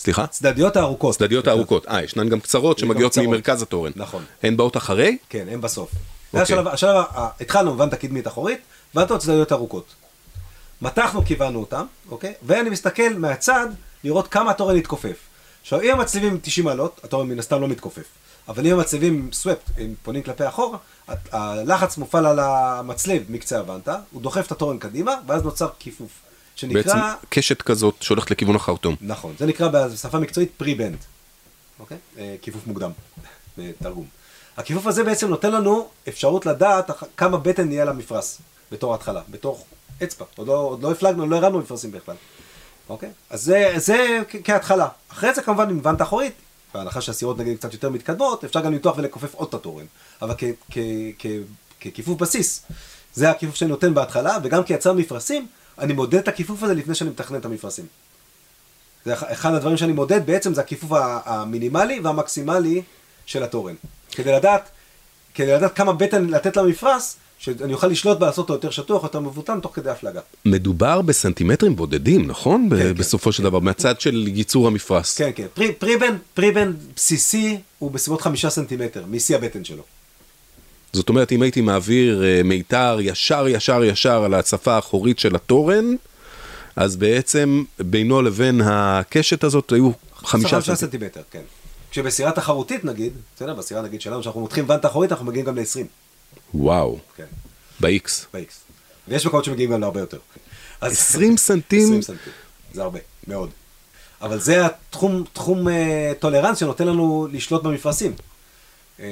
סליחה? 0.00 0.26
צדדיות 0.26 0.76
הארוכות. 0.76 1.14
צדדיות 1.14 1.46
הארוכות. 1.46 1.86
אה, 1.88 2.02
ישנן 2.02 2.28
גם 2.28 2.40
קצרות 2.40 2.78
שמגיעות. 2.78 3.18
ממרכז 3.18 3.62
התורן. 3.62 3.92
נכון. 3.96 4.24
הן 4.42 4.56
באות 4.56 4.76
אחרי? 4.76 5.16
כן, 5.28 5.46
הם 5.50 5.60
בסוף. 5.60 5.90
אוקיי. 6.32 6.42
השלב, 6.42 6.68
השלב, 6.68 6.94
ה- 6.96 7.28
התחלנו 7.40 7.78
ונטה 7.78 7.96
קדמית 7.96 8.26
אחורית, 8.26 8.58
ונטות 8.94 9.20
צדדיות 9.20 9.52
ארוכות. 9.52 9.84
מתחנו, 10.82 11.24
כיוונו 11.24 11.60
אותם, 11.60 11.86
אוקיי? 12.10 12.34
ואני 12.42 12.70
מסתכל 12.70 13.14
מהצד 13.18 13.66
לראות 14.04 14.28
כמה 14.28 14.50
התורן 14.50 14.76
התכופף. 14.76 15.16
עכשיו, 15.62 15.80
אם 15.80 15.90
המצליבים 15.90 16.38
90 16.42 16.64
מעלות, 16.66 17.00
התורן 17.04 17.28
מן 17.28 17.38
הסתם 17.38 17.60
לא 17.60 17.68
מתכופף. 17.68 18.04
אבל 18.48 18.66
אם 18.66 18.72
המצליבים 18.72 19.30
swept, 19.32 19.70
הם 19.78 19.94
פונים 20.02 20.22
כלפי 20.22 20.48
אחורה, 20.48 20.78
הלחץ 21.32 21.96
מופעל 21.96 22.26
על 22.26 22.38
המצלב 22.42 23.22
מקצה 23.28 23.58
הוונטה, 23.58 23.98
הוא 24.12 24.22
דוחף 24.22 24.46
את 24.46 24.52
התורן 24.52 24.78
קדימה, 24.78 25.14
ואז 25.26 25.42
נוצר 25.42 25.68
כיפוף. 25.78 26.10
שנקרא... 26.60 26.82
בעצם 26.82 26.98
קשת 27.28 27.62
כזאת 27.62 27.94
שהולכת 28.00 28.30
לכיוון 28.30 28.56
החרטום. 28.56 28.96
נכון, 29.00 29.34
זה 29.38 29.46
נקרא 29.46 29.68
בשפה 29.68 30.18
מקצועית 30.18 30.50
pre-bend, 30.56 30.98
אוקיי? 31.80 31.96
אה, 32.18 32.36
כיפוף 32.42 32.66
מוקדם, 32.66 32.90
בתרגום. 33.58 34.06
הכיפוף 34.56 34.86
הזה 34.86 35.04
בעצם 35.04 35.28
נותן 35.28 35.52
לנו 35.52 35.88
אפשרות 36.08 36.46
לדעת 36.46 36.90
כמה 37.16 37.38
בטן 37.38 37.68
נהיה 37.68 37.84
למפרש, 37.84 38.36
בתור 38.72 38.94
התחלה, 38.94 39.20
בתור 39.30 39.64
אצבע. 40.02 40.26
עוד 40.36 40.46
לא, 40.46 40.52
עוד 40.52 40.82
לא 40.82 40.92
הפלגנו, 40.92 41.26
לא 41.26 41.36
הרמנו 41.36 41.58
מפרשים 41.58 41.90
בכלל. 41.90 42.14
אוקיי? 42.88 43.10
אז 43.30 43.42
זה, 43.42 43.72
זה 43.76 44.18
כהתחלה. 44.44 44.88
אחרי 45.08 45.34
זה 45.34 45.42
כמובן 45.42 45.70
עם 45.70 45.78
וונטה 45.82 46.04
אחורית, 46.04 46.32
בהנחה 46.74 47.00
שהסירות 47.00 47.38
נגיד 47.38 47.58
קצת 47.58 47.72
יותר 47.72 47.88
מתקדמות, 47.90 48.44
אפשר 48.44 48.60
גם 48.60 48.72
למתוח 48.72 48.98
ולכופף 48.98 49.34
עוד 49.34 49.48
את 49.48 49.54
התורן. 49.54 49.84
אבל 50.22 50.34
ככיפוף 51.80 52.20
בסיס, 52.20 52.62
זה 53.14 53.30
הכיפוף 53.30 53.54
שאני 53.54 53.70
נותן 53.70 53.94
בהתחלה, 53.94 54.38
וגם 54.42 54.64
כיצר 54.64 54.92
מפרשים, 54.92 55.46
אני 55.80 55.92
מודד 55.92 56.14
את 56.18 56.28
הכיפוף 56.28 56.62
הזה 56.62 56.74
לפני 56.74 56.94
שאני 56.94 57.10
מתכנן 57.10 57.38
את 57.38 57.44
המפרשים. 57.44 57.84
זה 59.04 59.14
אח- 59.14 59.24
אחד 59.32 59.54
הדברים 59.54 59.76
שאני 59.76 59.92
מודד 59.92 60.26
בעצם 60.26 60.54
זה 60.54 60.60
הכיפוף 60.60 60.90
המינימלי 61.24 62.00
והמקסימלי 62.00 62.82
של 63.26 63.42
התורן. 63.42 63.74
כדי 64.10 64.32
לדעת, 64.32 64.68
כדי 65.34 65.52
לדעת 65.52 65.76
כמה 65.76 65.92
בטן 65.92 66.26
לתת 66.26 66.56
למפרש, 66.56 67.02
שאני 67.38 67.72
אוכל 67.72 67.86
לשלוט 67.86 68.18
בה, 68.18 68.26
לעשות 68.26 68.38
אותו 68.38 68.54
יותר 68.54 68.70
שטוח, 68.70 69.02
יותר 69.02 69.20
מבוטן, 69.20 69.60
תוך 69.60 69.74
כדי 69.74 69.90
הפלגה. 69.90 70.20
מדובר 70.44 71.02
בסנטימטרים 71.02 71.76
בודדים, 71.76 72.26
נכון? 72.26 72.68
ב- 72.68 72.76
כן. 72.78 72.94
בסופו 72.94 73.32
של 73.32 73.42
דבר, 73.42 73.58
מהצד 73.58 74.00
של 74.00 74.28
ייצור 74.28 74.66
המפרש. 74.66 75.14
כן, 75.18 75.30
כן. 75.34 75.46
פרי, 75.54 75.72
פריבן, 75.72 76.16
פריבן 76.34 76.72
בסיסי 76.96 77.58
הוא 77.78 77.90
בסביבות 77.90 78.20
חמישה 78.20 78.50
סנטימטר, 78.50 79.04
משיא 79.08 79.36
הבטן 79.36 79.64
שלו. 79.64 79.82
זאת 80.92 81.08
אומרת, 81.08 81.32
אם 81.32 81.42
הייתי 81.42 81.60
מעביר 81.60 82.24
אה, 82.24 82.42
מיתר 82.44 82.96
ישר 83.00 83.48
ישר 83.48 83.84
ישר 83.84 84.24
על 84.24 84.34
השפה 84.34 84.72
האחורית 84.74 85.18
של 85.18 85.36
התורן, 85.36 85.94
אז 86.76 86.96
בעצם 86.96 87.64
בינו 87.78 88.22
לבין 88.22 88.60
הקשת 88.64 89.44
הזאת 89.44 89.72
היו 89.72 89.90
חמישה 90.14 90.48
סנטימטרים. 90.60 90.76
סנטימטר, 90.76 91.22
כן. 91.30 91.42
כשבסירה 91.90 92.32
תחרותית 92.32 92.84
נגיד, 92.84 93.12
בסדר, 93.36 93.54
בסירה 93.54 93.82
נגיד 93.82 94.00
שלנו, 94.00 94.22
שאנחנו 94.22 94.40
מותחים 94.40 94.64
ואנטה 94.68 94.88
אחורית, 94.88 95.12
אנחנו 95.12 95.26
מגיעים 95.26 95.46
גם 95.46 95.56
ל-20, 95.56 95.80
וואו, 96.54 96.98
כן, 97.16 97.24
ב-X. 97.80 98.10
ב-X. 98.34 98.52
ויש 99.08 99.26
מקומות 99.26 99.44
שמגיעים 99.44 99.70
גם 99.70 99.80
להרבה 99.80 100.00
יותר. 100.00 100.18
אז- 100.80 100.92
20 100.92 101.36
סנטים? 101.36 101.82
20 101.84 102.02
סנטים, 102.02 102.32
זה 102.72 102.82
הרבה, 102.82 102.98
מאוד. 103.26 103.50
אבל 104.22 104.38
זה 104.40 104.66
התחום, 104.66 105.24
תחום 105.32 105.68
אה, 105.68 106.12
tolerance 106.18 106.58
שנותן 106.58 106.86
לנו 106.86 107.28
לשלוט 107.32 107.62
במפרשים. 107.62 108.12
אה, 109.00 109.06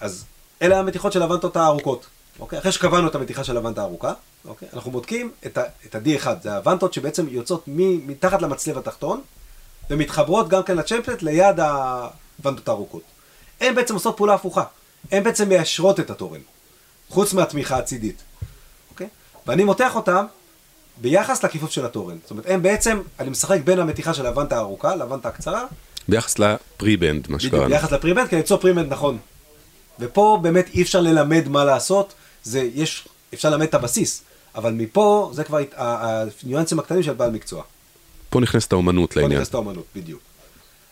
אז 0.00 0.24
אלה 0.62 0.78
המתיחות 0.78 1.12
של 1.12 1.22
הוונטות 1.22 1.56
הארוכות. 1.56 2.06
אוקיי? 2.40 2.58
אחרי 2.58 2.72
שקבענו 2.72 3.08
את 3.08 3.14
המתיחה 3.14 3.44
של 3.44 3.56
הוונטה 3.56 3.80
הארוכה, 3.80 4.12
אוקיי? 4.44 4.68
אנחנו 4.72 4.90
בודקים 4.90 5.30
את, 5.46 5.58
ה, 5.58 5.62
את 5.86 5.94
ה-D1, 5.94 6.26
זה 6.42 6.56
הוונטות 6.56 6.92
שבעצם 6.94 7.26
יוצאות 7.28 7.64
מ, 7.68 8.08
מתחת 8.08 8.42
למצלב 8.42 8.78
התחתון, 8.78 9.20
ומתחברות 9.90 10.48
גם 10.48 10.62
כן 10.62 10.76
ל 10.76 10.80
chainplate 10.80 11.22
ליד 11.22 11.60
הוונטות 12.38 12.68
הארוכות. 12.68 13.02
הן 13.60 13.74
בעצם 13.74 13.94
עושות 13.94 14.16
פעולה 14.16 14.34
הפוכה. 14.34 14.64
הן 15.12 15.22
בעצם 15.24 15.48
מיישרות 15.48 16.00
את 16.00 16.10
התורן, 16.10 16.40
חוץ 17.08 17.32
מהתמיכה 17.32 17.78
הצידית. 17.78 18.22
אוקיי? 18.90 19.08
ואני 19.46 19.64
מותח 19.64 19.96
אותם 19.96 20.26
ביחס 20.96 21.44
לכיפוף 21.44 21.70
של 21.70 21.84
התורן. 21.84 22.16
זאת 22.22 22.30
אומרת, 22.30 22.44
הם 22.48 22.62
בעצם, 22.62 23.00
אני 23.20 23.30
משחק 23.30 23.60
בין 23.64 23.78
המתיחה 23.78 24.14
של 24.14 24.26
הוונטה 24.26 24.56
הארוכה 24.56 24.96
לוונטה 24.96 25.28
הקצרה, 25.28 25.64
ביחס 26.08 26.38
ל 26.38 26.47
pre-bend, 26.47 27.30
מה 27.30 27.40
שקראנו. 27.40 27.68
ביחס 27.68 27.92
ל 27.92 27.96
pre-bend, 27.96 28.28
כדי 28.28 28.36
ליצור 28.36 28.58
pre-bend 28.58 28.92
נכון. 28.92 29.18
ופה 30.00 30.38
באמת 30.42 30.66
אי 30.74 30.82
אפשר 30.82 31.00
ללמד 31.00 31.48
מה 31.48 31.64
לעשות, 31.64 32.14
זה, 32.44 32.68
יש, 32.74 33.08
אפשר 33.34 33.50
ללמד 33.50 33.62
את 33.66 33.74
הבסיס, 33.74 34.22
אבל 34.54 34.72
מפה 34.72 35.30
זה 35.34 35.44
כבר 35.44 35.58
הניואנסים 35.76 36.78
הקטנים 36.78 37.02
של 37.02 37.12
בעל 37.12 37.30
מקצוע. 37.30 37.62
פה 38.30 38.40
נכנסת 38.40 38.72
האומנות 38.72 39.12
פה 39.12 39.20
לעניין. 39.20 39.40
נכנסת 39.40 39.54
האומנות, 39.54 39.84
בדיוק. 39.96 40.20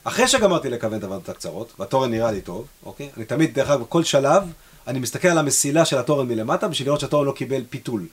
אחרי 0.05 0.29
שגמרתי 0.29 0.71
לכוון 0.71 0.99
את 0.99 1.05
הוונטות 1.05 1.29
הקצרות, 1.29 1.73
והתורן 1.79 2.11
נראה 2.11 2.33
לי 2.33 2.41
טוב, 2.41 2.67
אוקיי? 2.87 3.09
אני 3.17 3.25
תמיד, 3.25 3.55
דרך 3.55 3.71
אגב, 3.71 3.81
בכל 3.81 4.05
שלב, 4.05 4.43
אני 4.87 4.99
מסתכל 4.99 5.29
על 5.29 5.39
המסילה 5.39 5.85
של 5.85 5.99
התורן 5.99 6.29
מלמטה, 6.29 6.69
בשביל 6.69 6.89
לראות 6.89 7.01
שהתורן 7.01 7.27
לא 7.27 7.33
קיבל 7.33 7.63
פיתול. 7.71 8.07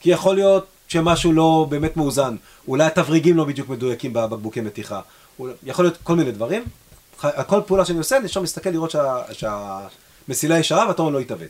כי 0.00 0.10
יכול 0.10 0.34
להיות 0.34 0.66
שמשהו 0.88 1.32
לא 1.32 1.66
באמת 1.68 1.96
מאוזן, 1.96 2.36
אולי 2.68 2.84
התבריגים 2.84 3.36
לא 3.36 3.44
בדיוק 3.44 3.68
מדויקים 3.68 4.12
בבקבוקי 4.12 4.60
מתיחה, 4.60 5.00
אולי- 5.38 5.52
יכול 5.62 5.84
להיות 5.84 5.98
כל 6.02 6.16
מיני 6.16 6.32
דברים. 6.32 6.64
כל 7.46 7.60
פעולה 7.66 7.84
שאני 7.84 7.98
עושה, 7.98 8.16
אני 8.16 8.24
עכשיו 8.24 8.42
מסתכל 8.42 8.70
לראות 8.70 8.90
שה- 8.90 9.22
שהמסילה 9.32 10.58
ישרה 10.58 10.86
והתורן 10.86 11.12
לא 11.12 11.20
יתעוות. 11.20 11.48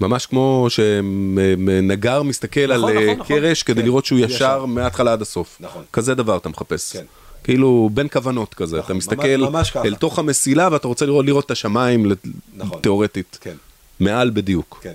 ממש 0.00 0.26
כמו 0.26 0.66
שנגר 0.70 2.22
מסתכל 2.22 2.60
על 2.60 2.76
נכון, 2.78 2.96
אה, 2.96 3.02
נכון, 3.04 3.14
נכון. 3.20 3.26
קרש 3.36 3.62
כדי 3.62 3.80
כן, 3.80 3.86
לראות 3.86 4.04
שהוא 4.04 4.18
ישר. 4.18 4.34
ישר 4.34 4.64
מההתחלה 4.64 5.12
עד 5.12 5.22
הסוף. 5.22 5.56
נכון. 5.60 5.84
כזה 5.92 6.14
דבר 6.14 6.36
אתה 6.36 6.48
מחפש. 6.48 6.92
כן. 6.92 7.04
כאילו 7.44 7.90
בין 7.94 8.08
כוונות 8.08 8.54
כזה, 8.54 8.76
אתה 8.76 8.84
נכון, 8.84 8.96
מסתכל 8.96 9.36
ממש- 9.36 9.76
ממש. 9.76 9.86
אל 9.86 9.94
תוך 9.94 10.18
המסילה 10.18 10.68
ואתה 10.72 10.88
רוצה 10.88 11.06
לראות 11.06 11.26
לראות 11.26 11.46
את 11.46 11.50
השמיים 11.50 12.12
נכון. 12.56 12.80
תיאורטית. 12.80 13.38
כן. 13.40 13.54
מעל 14.00 14.30
בדיוק. 14.30 14.78
כן. 14.82 14.94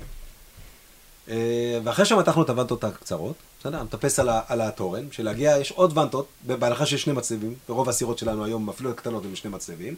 אה, 1.30 1.36
ואחרי 1.84 2.06
שמתחנו 2.06 2.42
את 2.44 2.50
הוונטות 2.50 2.84
הקצרות, 2.84 3.34
בסדר? 3.60 3.84
מטפס 3.84 4.20
על, 4.20 4.30
על 4.48 4.62
התורן, 4.62 5.04
שלהגיע, 5.12 5.58
יש 5.58 5.72
עוד 5.72 5.92
וונטות, 5.98 6.26
בהנחה 6.48 6.86
שיש 6.86 7.02
שני 7.02 7.14
מצלבים, 7.14 7.54
ברוב 7.70 7.90
הסירות 7.90 8.18
שלנו 8.18 8.46
היום, 8.46 8.70
אפילו 8.70 8.90
הקטנות, 8.90 9.26
הם 9.26 9.36
שני 9.36 9.52
מצלבים. 9.52 9.96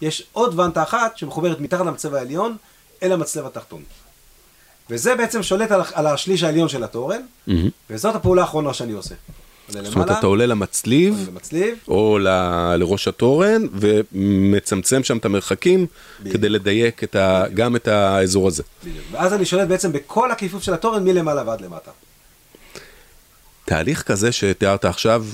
יש 0.00 0.22
עוד 0.32 0.54
וונטה 0.54 0.82
אחת 0.82 1.18
שמחוברת 1.18 1.60
מתחת 1.60 1.86
למצלב 1.86 2.14
העליון 2.14 2.56
אל 3.02 3.12
המצלב 3.12 3.46
התחתון. 3.46 3.82
וזה 4.90 5.14
בעצם 5.14 5.42
שולט 5.42 5.70
על, 5.70 5.80
על 5.92 6.06
השליש 6.06 6.42
העליון 6.42 6.68
של 6.68 6.84
התורן, 6.84 7.20
מהמם. 7.46 7.68
וזאת 7.90 8.14
הפעולה 8.14 8.42
האחרונה 8.42 8.74
שאני 8.74 8.92
עושה. 8.92 9.14
זאת 9.68 9.94
אומרת, 9.94 10.10
אתה 10.18 10.26
עולה 10.26 10.46
למצליב, 10.46 11.24
למצליב, 11.28 11.78
או 11.88 12.18
ל- 12.18 12.74
לראש 12.76 13.08
התורן, 13.08 13.62
ומצמצם 13.72 15.04
שם 15.04 15.16
את 15.16 15.24
המרחקים, 15.24 15.86
בדיוק. 16.20 16.36
כדי 16.36 16.48
לדייק 16.48 17.04
את 17.04 17.16
ה- 17.16 17.44
גם 17.54 17.76
את 17.76 17.88
האזור 17.88 18.48
הזה. 18.48 18.62
בדיוק. 18.84 19.04
ואז 19.12 19.32
אני 19.32 19.44
שולט 19.46 19.68
בעצם 19.68 19.92
בכל 19.92 20.30
הכיפוף 20.30 20.62
של 20.62 20.74
התורן 20.74 21.04
מלמעלה 21.04 21.42
ועד 21.46 21.60
למטה. 21.60 21.90
תהליך 23.64 24.02
כזה 24.02 24.32
שתיארת 24.32 24.84
עכשיו, 24.84 25.24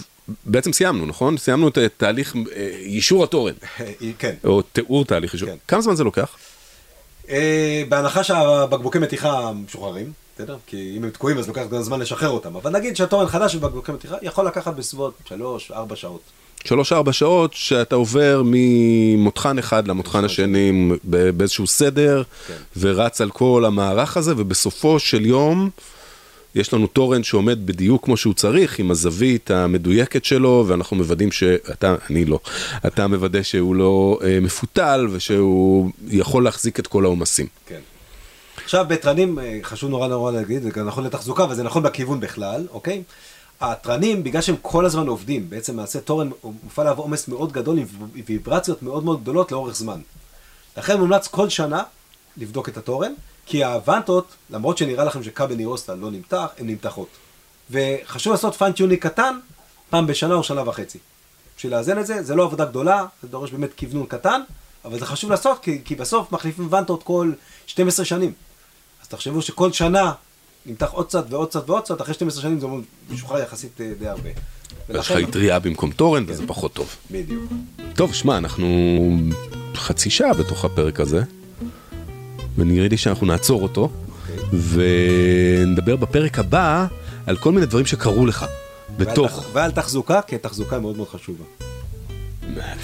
בעצם 0.44 0.72
סיימנו, 0.72 1.06
נכון? 1.06 1.36
סיימנו 1.36 1.68
את 1.68 1.78
תהליך 1.96 2.36
אה, 2.36 2.70
יישור 2.80 3.24
התורן, 3.24 3.54
כן. 4.18 4.34
או 4.44 4.62
תיאור 4.62 5.04
תהליך 5.04 5.34
יישור. 5.34 5.48
כן. 5.48 5.56
כמה 5.68 5.80
זמן 5.80 5.94
זה 5.94 6.04
לוקח? 6.04 6.36
אה, 7.30 7.82
בהנחה 7.88 8.24
שהבקבוקי 8.24 8.98
מתיחה 8.98 9.52
משוחררים, 9.66 10.12
בסדר? 10.34 10.56
כי 10.66 10.94
אם 10.96 11.04
הם 11.04 11.10
תקועים 11.10 11.38
אז 11.38 11.48
לוקח 11.48 11.62
גם 11.70 11.82
זמן 11.82 12.00
לשחרר 12.00 12.28
אותם. 12.28 12.56
אבל 12.56 12.70
נגיד 12.70 12.96
שהתורן 12.96 13.26
חדש 13.26 13.54
בבקבוקי 13.54 13.92
מתיחה 13.92 14.16
יכול 14.22 14.46
לקחת 14.46 14.74
בסביבות 14.74 15.14
3-4 15.70 15.72
שעות. 15.94 16.20
שלוש-ארבע 16.64 17.12
שעות 17.12 17.52
שאתה 17.54 17.94
עובר 17.94 18.42
ממותחן 18.44 19.58
אחד 19.58 19.88
למותחן 19.88 20.24
השני 20.24 20.90
באיזשהו 21.04 21.66
סדר, 21.66 22.22
כן. 22.46 22.54
ורץ 22.76 23.20
על 23.20 23.30
כל 23.30 23.64
המערך 23.66 24.16
הזה, 24.16 24.34
ובסופו 24.36 24.98
של 24.98 25.26
יום 25.26 25.70
יש 26.54 26.72
לנו 26.72 26.86
תורן 26.86 27.22
שעומד 27.22 27.66
בדיוק 27.66 28.04
כמו 28.04 28.16
שהוא 28.16 28.34
צריך, 28.34 28.78
עם 28.78 28.90
הזווית 28.90 29.50
המדויקת 29.50 30.24
שלו, 30.24 30.64
ואנחנו 30.68 30.96
מוודאים 30.96 31.32
שאתה, 31.32 31.94
אני 32.10 32.24
לא, 32.24 32.40
אתה 32.86 33.06
מוודא 33.06 33.42
שהוא 33.42 33.74
לא 33.74 34.18
אה, 34.24 34.40
מפותל, 34.40 35.08
ושהוא 35.10 35.90
יכול 36.08 36.44
להחזיק 36.44 36.80
את 36.80 36.86
כל 36.86 37.04
העומסים. 37.04 37.46
כן. 37.66 37.80
עכשיו 38.64 38.84
בתרנים, 38.88 39.38
אה, 39.38 39.58
חשוב 39.62 39.90
נורא 39.90 40.08
נורא 40.08 40.32
להגיד, 40.32 40.62
זה 40.62 40.70
גם 40.70 40.86
נכון 40.86 41.04
לתחזוקה, 41.04 41.44
אבל 41.44 41.54
זה 41.54 41.62
נכון 41.62 41.82
בכיוון 41.82 42.20
בכלל, 42.20 42.66
אוקיי? 42.70 43.02
התרנים, 43.60 44.24
בגלל 44.24 44.42
שהם 44.42 44.56
כל 44.62 44.86
הזמן 44.86 45.06
עובדים, 45.06 45.50
בעצם 45.50 45.76
מעשה 45.76 46.00
תורן 46.00 46.30
מופעל 46.64 46.86
עליו 46.86 46.98
עומס 46.98 47.28
מאוד 47.28 47.52
גדול 47.52 47.78
עם 47.78 47.86
ויברציות 48.26 48.82
מאוד 48.82 49.04
מאוד 49.04 49.22
גדולות 49.22 49.52
לאורך 49.52 49.76
זמן. 49.76 50.00
לכן 50.76 51.00
מומלץ 51.00 51.26
כל 51.26 51.48
שנה 51.48 51.82
לבדוק 52.36 52.68
את 52.68 52.76
התורן, 52.76 53.12
כי 53.50 53.64
הוונטות, 53.64 54.26
למרות 54.50 54.78
שנראה 54.78 55.04
לכם 55.04 55.22
שכבל 55.22 55.54
נירוסטה 55.54 55.94
לא 55.94 56.10
נמתח, 56.10 56.46
הן 56.58 56.66
נמתחות. 56.66 57.08
וחשוב 57.70 58.32
לעשות 58.32 58.54
פיינטיוני 58.54 58.96
קטן, 58.96 59.38
פעם 59.90 60.06
בשנה 60.06 60.34
או 60.34 60.42
שנה 60.42 60.68
וחצי. 60.68 60.98
בשביל 61.56 61.72
לאזן 61.72 61.98
את 61.98 62.06
זה, 62.06 62.22
זה 62.22 62.34
לא 62.34 62.44
עבודה 62.44 62.64
גדולה, 62.64 63.06
זה 63.22 63.28
דורש 63.28 63.50
באמת 63.50 63.70
כוונון 63.78 64.06
קטן, 64.06 64.40
אבל 64.84 64.98
זה 64.98 65.06
חשוב 65.06 65.30
לעשות, 65.30 65.58
כי, 65.62 65.80
כי 65.84 65.94
בסוף 65.94 66.32
מחליפים 66.32 66.66
וונטות 66.66 67.02
כל 67.02 67.32
12 67.66 68.04
שנים. 68.04 68.32
אז 69.02 69.08
תחשבו 69.08 69.42
שכל 69.42 69.72
שנה 69.72 70.12
נמתח 70.66 70.90
עוד 70.92 71.06
קצת 71.06 71.24
ועוד 71.28 71.48
קצת 71.48 71.70
ועוד 71.70 71.82
קצת, 71.82 72.00
אחרי 72.00 72.14
12 72.14 72.42
שנים 72.42 72.60
זה 72.60 72.66
משוחרר 73.10 73.42
יחסית 73.42 73.80
אה, 73.80 73.92
די 73.98 74.08
הרבה. 74.08 74.30
ויש 74.88 75.10
לך 75.10 75.16
אטריה 75.28 75.58
במקום 75.58 75.90
תורן, 75.90 76.24
וזה 76.26 76.46
פחות 76.46 76.72
טוב. 76.72 76.96
בדיוק. 77.10 77.44
טוב, 77.94 78.14
שמע, 78.14 78.38
אנחנו 78.38 78.66
חצי 79.74 80.10
שעה 80.10 80.34
בתוך 80.34 80.64
הפרק 80.64 81.00
הזה, 81.00 81.22
ונראה 82.56 82.88
לי 82.88 82.96
שאנחנו 82.96 83.26
נעצור 83.26 83.62
אותו, 83.62 83.90
ונדבר 84.72 85.96
בפרק 85.96 86.38
הבא 86.38 86.86
על 87.26 87.36
כל 87.36 87.52
מיני 87.52 87.66
דברים 87.66 87.86
שקרו 87.86 88.26
לך 88.26 88.46
בתוך. 88.96 89.18
ועל, 89.38 89.42
תח- 89.44 89.56
ועל 89.56 89.70
תחזוקה, 89.70 90.20
כי 90.26 90.34
התחזוקה 90.34 90.78
מאוד 90.78 90.96
מאוד 90.96 91.08
חשובה. 91.08 91.44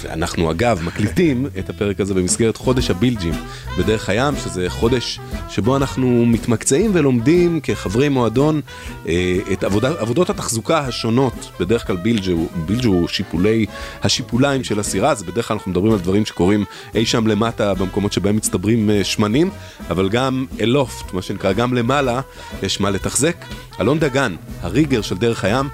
אנחנו 0.09 0.51
אגב 0.51 0.81
מקליטים 0.83 1.47
את 1.59 1.69
הפרק 1.69 1.99
הזה 1.99 2.13
במסגרת 2.13 2.57
חודש 2.57 2.89
הבילג'ים 2.89 3.33
בדרך 3.77 4.09
הים, 4.09 4.33
שזה 4.43 4.69
חודש 4.69 5.19
שבו 5.49 5.77
אנחנו 5.77 6.25
מתמקצעים 6.25 6.91
ולומדים 6.93 7.59
כחברי 7.63 8.09
מועדון 8.09 8.61
אה, 9.07 9.37
את 9.53 9.63
עבודה, 9.63 9.89
עבודות 9.97 10.29
התחזוקה 10.29 10.79
השונות. 10.79 11.51
בדרך 11.59 11.87
כלל 11.87 11.95
בילג' 11.95 12.29
הוא, 12.29 12.47
בילג' 12.65 13.07
שיפולי, 13.07 13.65
השיפוליים 14.03 14.63
של 14.63 14.79
הסירה, 14.79 15.11
אז 15.11 15.23
בדרך 15.23 15.47
כלל 15.47 15.57
אנחנו 15.57 15.71
מדברים 15.71 15.93
על 15.93 15.99
דברים 15.99 16.25
שקורים 16.25 16.65
אי 16.95 17.05
שם 17.05 17.27
למטה 17.27 17.73
במקומות 17.73 18.13
שבהם 18.13 18.35
מצטברים 18.35 18.89
אה, 18.89 19.03
שמנים, 19.03 19.49
אבל 19.89 20.09
גם 20.09 20.45
אלופט, 20.59 21.13
מה 21.13 21.21
שנקרא, 21.21 21.53
גם 21.53 21.73
למעלה 21.73 22.21
יש 22.63 22.79
מה 22.79 22.89
לתחזק. 22.89 23.35
אלון 23.79 23.99
דגן, 23.99 24.35
הריגר 24.61 25.01
של 25.01 25.17
דרך 25.17 25.43
הים, 25.43 25.69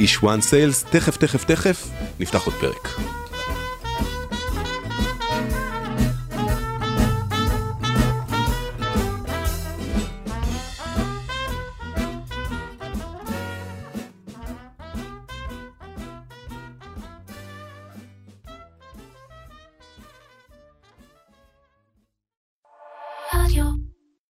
איש 0.00 0.22
וואן 0.22 0.40
סיילס, 0.40 0.84
תכף 0.90 1.16
תכף 1.16 1.44
תכף 1.44 1.88
נפתח 2.20 2.44
עוד 2.44 2.54
פרק. 2.54 2.88